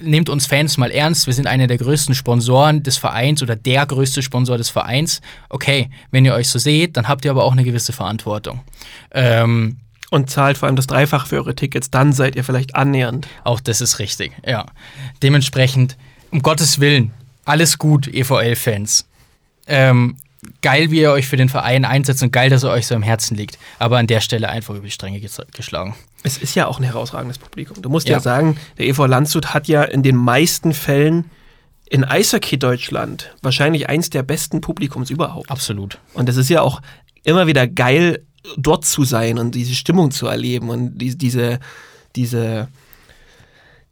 [0.00, 3.86] nehmt uns Fans mal ernst, wir sind einer der größten Sponsoren des Vereins oder der
[3.86, 5.20] größte Sponsor des Vereins.
[5.48, 8.60] Okay, wenn ihr euch so seht, dann habt ihr aber auch eine gewisse Verantwortung.
[9.10, 9.78] Ähm,
[10.10, 13.26] Und zahlt vor allem das Dreifache für eure Tickets, dann seid ihr vielleicht annähernd.
[13.44, 14.66] auch das ist richtig, ja.
[15.22, 15.96] Dementsprechend,
[16.30, 17.12] um Gottes Willen,
[17.48, 19.06] alles gut, EVL-Fans.
[19.66, 20.16] Ähm,
[20.62, 23.02] geil, wie ihr euch für den Verein einsetzt und geil, dass er euch so im
[23.02, 23.58] Herzen liegt.
[23.78, 25.94] Aber an der Stelle einfach über die Stränge ges- geschlagen.
[26.22, 27.80] Es ist ja auch ein herausragendes Publikum.
[27.82, 28.20] Du musst ja, Ja.
[28.20, 31.30] sagen, der EV Landshut hat ja in den meisten Fällen
[31.90, 35.50] in Eishockey Deutschland wahrscheinlich eins der besten Publikums überhaupt.
[35.50, 35.98] Absolut.
[36.14, 36.82] Und es ist ja auch
[37.24, 38.24] immer wieder geil,
[38.56, 41.60] dort zu sein und diese Stimmung zu erleben und die, diese,
[42.16, 42.68] diese,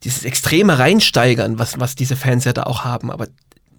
[0.05, 3.29] dieses extreme Reinsteigern, was, was diese Fans ja da auch haben, aber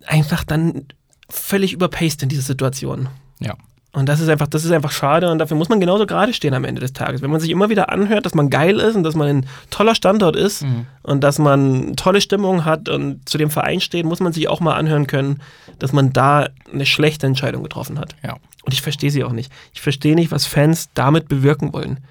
[0.07, 0.85] einfach dann
[1.29, 3.09] völlig überpaced in dieser Situation.
[3.39, 3.55] Ja.
[3.93, 6.53] Und das ist einfach, das ist einfach schade und dafür muss man genauso gerade stehen
[6.53, 7.21] am Ende des Tages.
[7.21, 9.95] Wenn man sich immer wieder anhört, dass man geil ist und dass man ein toller
[9.95, 10.63] Standort ist
[11.01, 14.59] und dass man tolle Stimmung hat und zu dem Verein steht, muss man sich auch
[14.59, 15.41] mal anhören können,
[15.79, 18.15] dass man da eine schlechte Entscheidung getroffen hat.
[18.23, 18.35] Ja.
[18.63, 19.51] Und ich verstehe sie auch nicht.
[19.73, 22.01] Ich verstehe nicht, was Fans damit bewirken wollen.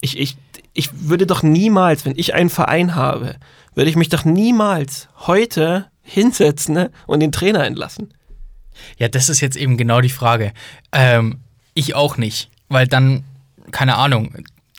[0.00, 0.36] Ich, ich,
[0.74, 3.36] ich würde doch niemals, wenn ich einen Verein habe,
[3.74, 8.12] würde ich mich doch niemals heute hinsetzen ne, und den Trainer entlassen.
[8.98, 10.52] Ja, das ist jetzt eben genau die Frage.
[10.92, 11.38] Ähm,
[11.74, 13.24] ich auch nicht, weil dann,
[13.70, 14.32] keine Ahnung,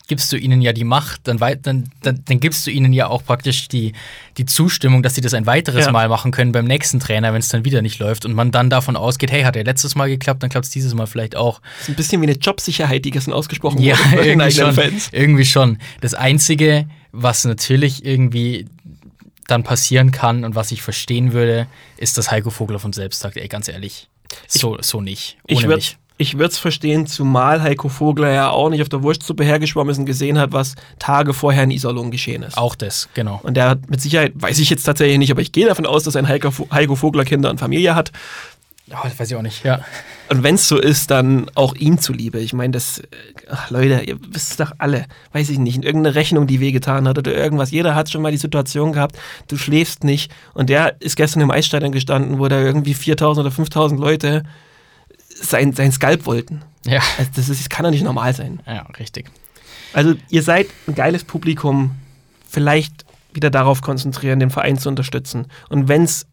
[0.10, 3.24] gibst du ihnen ja die Macht, dann, dann, dann, dann gibst du ihnen ja auch
[3.24, 3.94] praktisch die,
[4.38, 5.92] die Zustimmung, dass sie das ein weiteres Ja.
[5.92, 8.70] Mal machen können beim nächsten Trainer, wenn es dann wieder nicht läuft und man dann
[8.72, 11.62] davon ausgeht, hey, hat er letztes Mal geklappt, dann klappt es dieses Mal vielleicht auch.
[11.62, 14.94] Das ist ein bisschen wie eine Jobsicherheit, die gestern ausgesprochen Ja, wurde den irgendwie schon,
[15.12, 15.78] irgendwie schon.
[16.02, 18.66] Das Einzige, was natürlich irgendwie
[19.52, 23.38] dann passieren kann und was ich verstehen würde, ist, dass Heiko Vogler von selbst sagt,
[23.38, 24.08] ey, ganz ehrlich,
[24.48, 25.98] so, so nicht, Ich ohne würde mich.
[26.18, 29.98] ich würde es verstehen, zumal Heiko Vogler ja auch nicht auf der Wurstsuppe hergeschwommen ist
[29.98, 32.58] und gesehen hat, was Tage vorher in Iserlohn geschehen ist.
[32.58, 33.40] Auch das, genau.
[33.44, 36.04] Und der hat mit Sicherheit, weiß ich jetzt tatsächlich nicht, aber ich gehe davon aus,
[36.04, 38.12] dass ein Heiko, Heiko Vogler Kinder und Familie hat.
[38.92, 39.80] Oh, das weiß ich auch nicht, ja.
[40.30, 42.40] Und wenn es so ist, dann auch ihm zuliebe.
[42.40, 43.06] Ich meine, das, äh,
[43.50, 47.18] ach, Leute, ihr wisst es doch alle, weiß ich nicht, irgendeine Rechnung, die wehgetan hat
[47.18, 47.72] oder irgendwas.
[47.72, 49.18] Jeder hat schon mal die Situation gehabt,
[49.48, 50.32] du schläfst nicht.
[50.54, 54.44] Und der ist gestern im Eisstadion gestanden, wo da irgendwie 4000 oder 5000 Leute
[55.42, 56.62] sein, sein Skalp wollten.
[56.86, 58.62] Ja, Also das, ist, das kann doch nicht normal sein.
[58.66, 59.30] ja, richtig.
[59.94, 61.92] Also ihr seid ein geiles Publikum,
[62.48, 65.48] vielleicht wieder darauf konzentrieren, den Verein zu unterstützen.
[65.70, 66.26] Und wenn es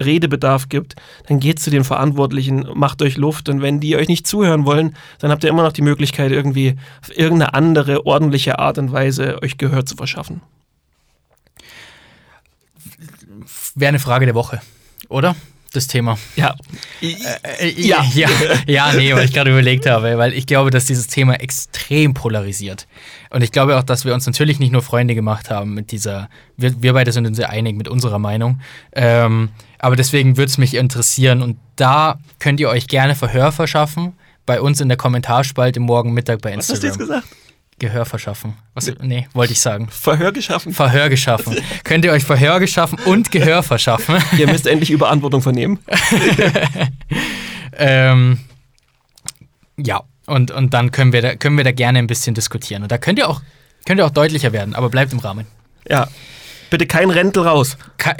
[0.00, 0.96] Redebedarf gibt,
[1.26, 4.96] dann geht zu den Verantwortlichen, macht euch Luft und wenn die euch nicht zuhören wollen,
[5.18, 9.42] dann habt ihr immer noch die Möglichkeit, irgendwie auf irgendeine andere, ordentliche Art und Weise
[9.42, 10.40] euch Gehör zu verschaffen.
[13.74, 14.60] Wäre eine Frage der Woche,
[15.08, 15.36] oder?
[15.72, 16.18] Das Thema.
[16.36, 16.54] Ja.
[17.02, 18.02] Äh, Ja.
[18.14, 18.28] ja.
[18.66, 22.86] Ja, nee, weil ich gerade überlegt habe, weil ich glaube, dass dieses Thema extrem polarisiert.
[23.30, 26.30] Und ich glaube auch, dass wir uns natürlich nicht nur Freunde gemacht haben mit dieser,
[26.56, 28.60] wir, wir beide sind uns sehr einig mit unserer Meinung.
[28.92, 34.14] Ähm, aber deswegen würde es mich interessieren und da könnt ihr euch gerne Verhör verschaffen.
[34.46, 36.74] Bei uns in der Kommentarspalte morgen Mittag bei Was Instagram.
[36.76, 37.26] hast du jetzt gesagt?
[37.78, 38.54] Gehör verschaffen.
[38.74, 39.88] Was, nee, wollte ich sagen.
[39.90, 40.72] Verhör geschaffen.
[40.72, 41.56] Verhör geschaffen.
[41.84, 44.16] Könnt ihr euch Verhör geschaffen und Gehör verschaffen?
[44.36, 45.78] ihr müsst endlich Überantwortung vernehmen.
[47.78, 48.40] ähm,
[49.76, 52.82] ja, Und, und dann können wir, da, können wir da gerne ein bisschen diskutieren.
[52.82, 53.42] Und da könnt ihr auch,
[53.86, 55.46] könnt ihr auch deutlicher werden, aber bleibt im Rahmen.
[55.88, 56.08] Ja.
[56.70, 57.78] Bitte kein Rentel raus.
[57.96, 58.14] Ka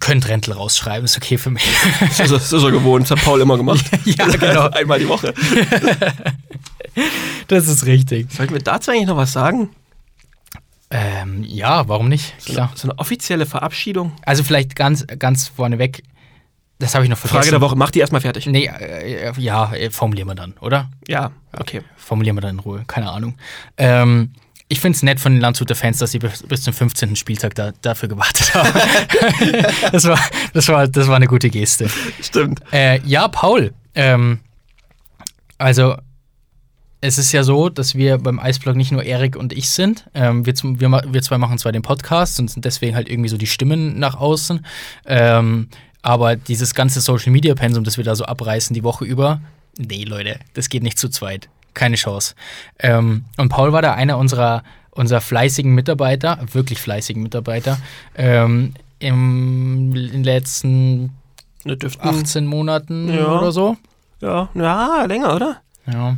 [0.00, 1.62] könnt Rentel rausschreiben, ist okay für mich.
[2.00, 3.04] Das ist, das ist er gewohnt.
[3.04, 3.84] Das hat Paul immer gemacht.
[4.04, 4.68] Ja, genau.
[4.70, 5.32] Einmal die Woche.
[7.48, 8.32] Das ist richtig.
[8.32, 9.70] Sollten wir dazu eigentlich noch was sagen?
[10.90, 12.34] Ähm, ja, warum nicht?
[12.38, 12.68] So Klar.
[12.68, 14.12] eine, so eine offizielle Verabschiedung.
[14.22, 16.02] Also vielleicht ganz, ganz vorneweg,
[16.78, 17.38] das habe ich noch vergessen.
[17.38, 17.76] Frage der Woche.
[17.76, 18.46] Mach die erstmal fertig.
[18.46, 20.90] Nee, äh, ja, äh, formulieren wir dann, oder?
[21.08, 21.82] Ja, okay.
[21.96, 23.36] Formulieren wir dann in Ruhe, keine Ahnung.
[23.78, 24.32] Ähm,
[24.68, 27.16] ich finde es nett von den Landshuter Fans, dass sie bis, bis zum 15.
[27.16, 28.68] Spieltag da, dafür gewartet haben.
[29.92, 30.18] das, war,
[30.52, 31.88] das, war, das war eine gute Geste.
[32.20, 32.60] Stimmt.
[32.72, 33.72] Äh, ja, Paul.
[33.94, 34.40] Ähm,
[35.56, 35.96] also,
[37.00, 40.06] es ist ja so, dass wir beim Eisblog nicht nur Erik und ich sind.
[40.14, 43.28] Ähm, wir, zum, wir, wir zwei machen zwar den Podcast und sind deswegen halt irgendwie
[43.28, 44.64] so die Stimmen nach außen.
[45.06, 45.68] Ähm,
[46.02, 49.40] aber dieses ganze Social Media Pensum, das wir da so abreißen die Woche über,
[49.78, 51.48] nee, Leute, das geht nicht zu zweit.
[51.74, 52.34] Keine Chance.
[52.78, 57.78] Ähm, und Paul war da einer unserer, unserer fleißigen Mitarbeiter, wirklich fleißigen Mitarbeiter,
[58.16, 61.10] ähm, im, in den letzten
[61.64, 63.38] Ne, dürften, 18 Monaten Ja.
[63.38, 63.76] oder so.
[64.22, 65.60] Ja, ja, länger, oder?
[65.92, 66.16] Ja.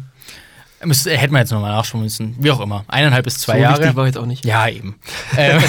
[0.84, 2.36] Müsste, hätten wir jetzt nochmal nachschauen müssen.
[2.38, 2.84] Wie auch immer.
[2.88, 3.78] Eineinhalb bis zwei so Jahre.
[3.80, 4.44] wichtig war jetzt auch nicht.
[4.44, 4.96] Ja, eben.
[5.36, 5.62] ähm,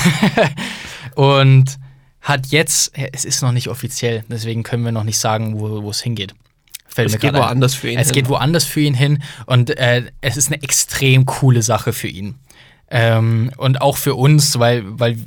[1.16, 1.78] und
[2.22, 5.90] hat jetzt, es ist noch nicht offiziell, deswegen können wir noch nicht sagen, wo wo
[5.90, 6.36] es hingeht.
[6.88, 7.42] Fällt Es geht ein.
[7.42, 8.14] woanders für ihn Es hin.
[8.16, 12.36] geht woanders für ihn hin und äh, es ist eine extrem coole Sache für ihn.
[12.92, 15.18] Ähm, und auch für uns, weil, weil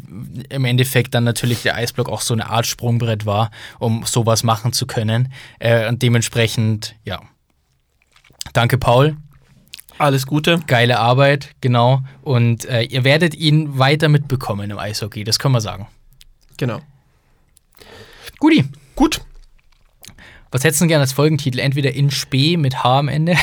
[0.49, 4.73] im Endeffekt dann natürlich der Eisblock auch so eine Art Sprungbrett war, um sowas machen
[4.73, 5.33] zu können.
[5.61, 7.21] Äh, und dementsprechend, ja.
[8.53, 9.17] Danke, Paul.
[10.03, 10.59] Alles Gute.
[10.67, 12.03] Geile Arbeit, genau.
[12.23, 15.87] Und äh, ihr werdet ihn weiter mitbekommen im Eishockey, das können wir sagen.
[16.57, 16.81] Genau.
[18.41, 18.65] Guti,
[18.97, 19.21] Gut.
[20.51, 21.61] was hättest du gerne als Folgentitel?
[21.61, 23.37] Entweder in Spee mit H am Ende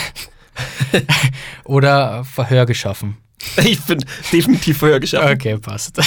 [1.64, 3.16] oder Verhör geschaffen.
[3.64, 4.03] Ich bin
[4.34, 5.34] definitiv vorher geschafft.
[5.34, 5.97] Okay, passt.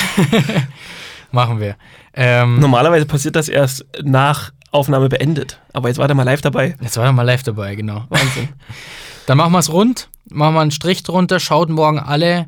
[1.33, 1.77] Machen wir.
[2.13, 5.61] Ähm, Normalerweise passiert das erst nach Aufnahme beendet.
[5.73, 6.75] Aber jetzt war der mal live dabei.
[6.81, 8.07] jetzt war er mal live dabei, genau.
[8.09, 8.49] Wahnsinn.
[9.27, 12.47] Dann machen wir es rund, machen wir einen Strich drunter, schaut morgen alle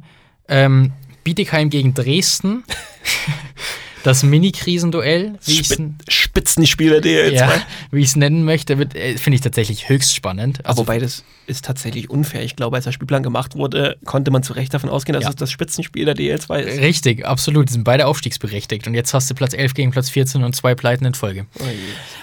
[0.49, 2.65] ähm, Bietigheim gegen Dresden.
[4.05, 7.33] Das Mini-Krisenduell, wie ich es Spi Spitzenspiel der DL2.
[7.33, 7.53] ja,
[7.91, 10.61] wie ich's nennen möchte, äh, finde ich tatsächlich höchst spannend.
[10.61, 12.43] Aber Also, wobei das ist tatsächlich unfair.
[12.45, 15.31] Ich glaube, als der Spielplan gemacht wurde, konnte man zu Recht davon ausgehen, dass Ja.
[15.31, 16.81] es das Spitzenspiel der DL2 ist.
[16.81, 17.69] richtig, absolut.
[17.69, 18.87] Die sind beide aufstiegsberechtigt.
[18.87, 21.47] Und jetzt hast du Platz 11 gegen Platz 14 und zwei Pleiten in Folge.
[21.59, 21.65] Oh.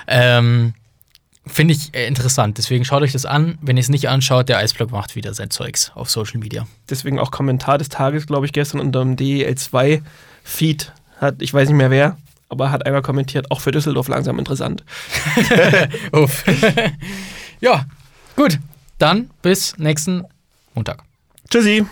[0.07, 0.73] Ähm,
[1.47, 2.59] Finde ich äh, interessant.
[2.59, 3.57] Deswegen schaut euch das an.
[3.63, 6.67] Wenn ihr es nicht anschaut, der Eisblock macht wieder sein Zeugs auf Social Media.
[6.87, 10.91] Deswegen auch Kommentar des Tages, glaube ich, gestern unter dem DL2-Feed
[11.21, 12.17] hat, ich weiß nicht mehr wer,
[12.49, 14.83] aber hat einmal kommentiert, auch für Düsseldorf langsam interessant.
[16.11, 16.43] Uff.
[17.61, 17.85] ja,
[18.35, 18.59] gut.
[18.97, 20.25] Dann bis nächsten
[20.75, 21.03] Montag.
[21.49, 21.85] Tschüssi.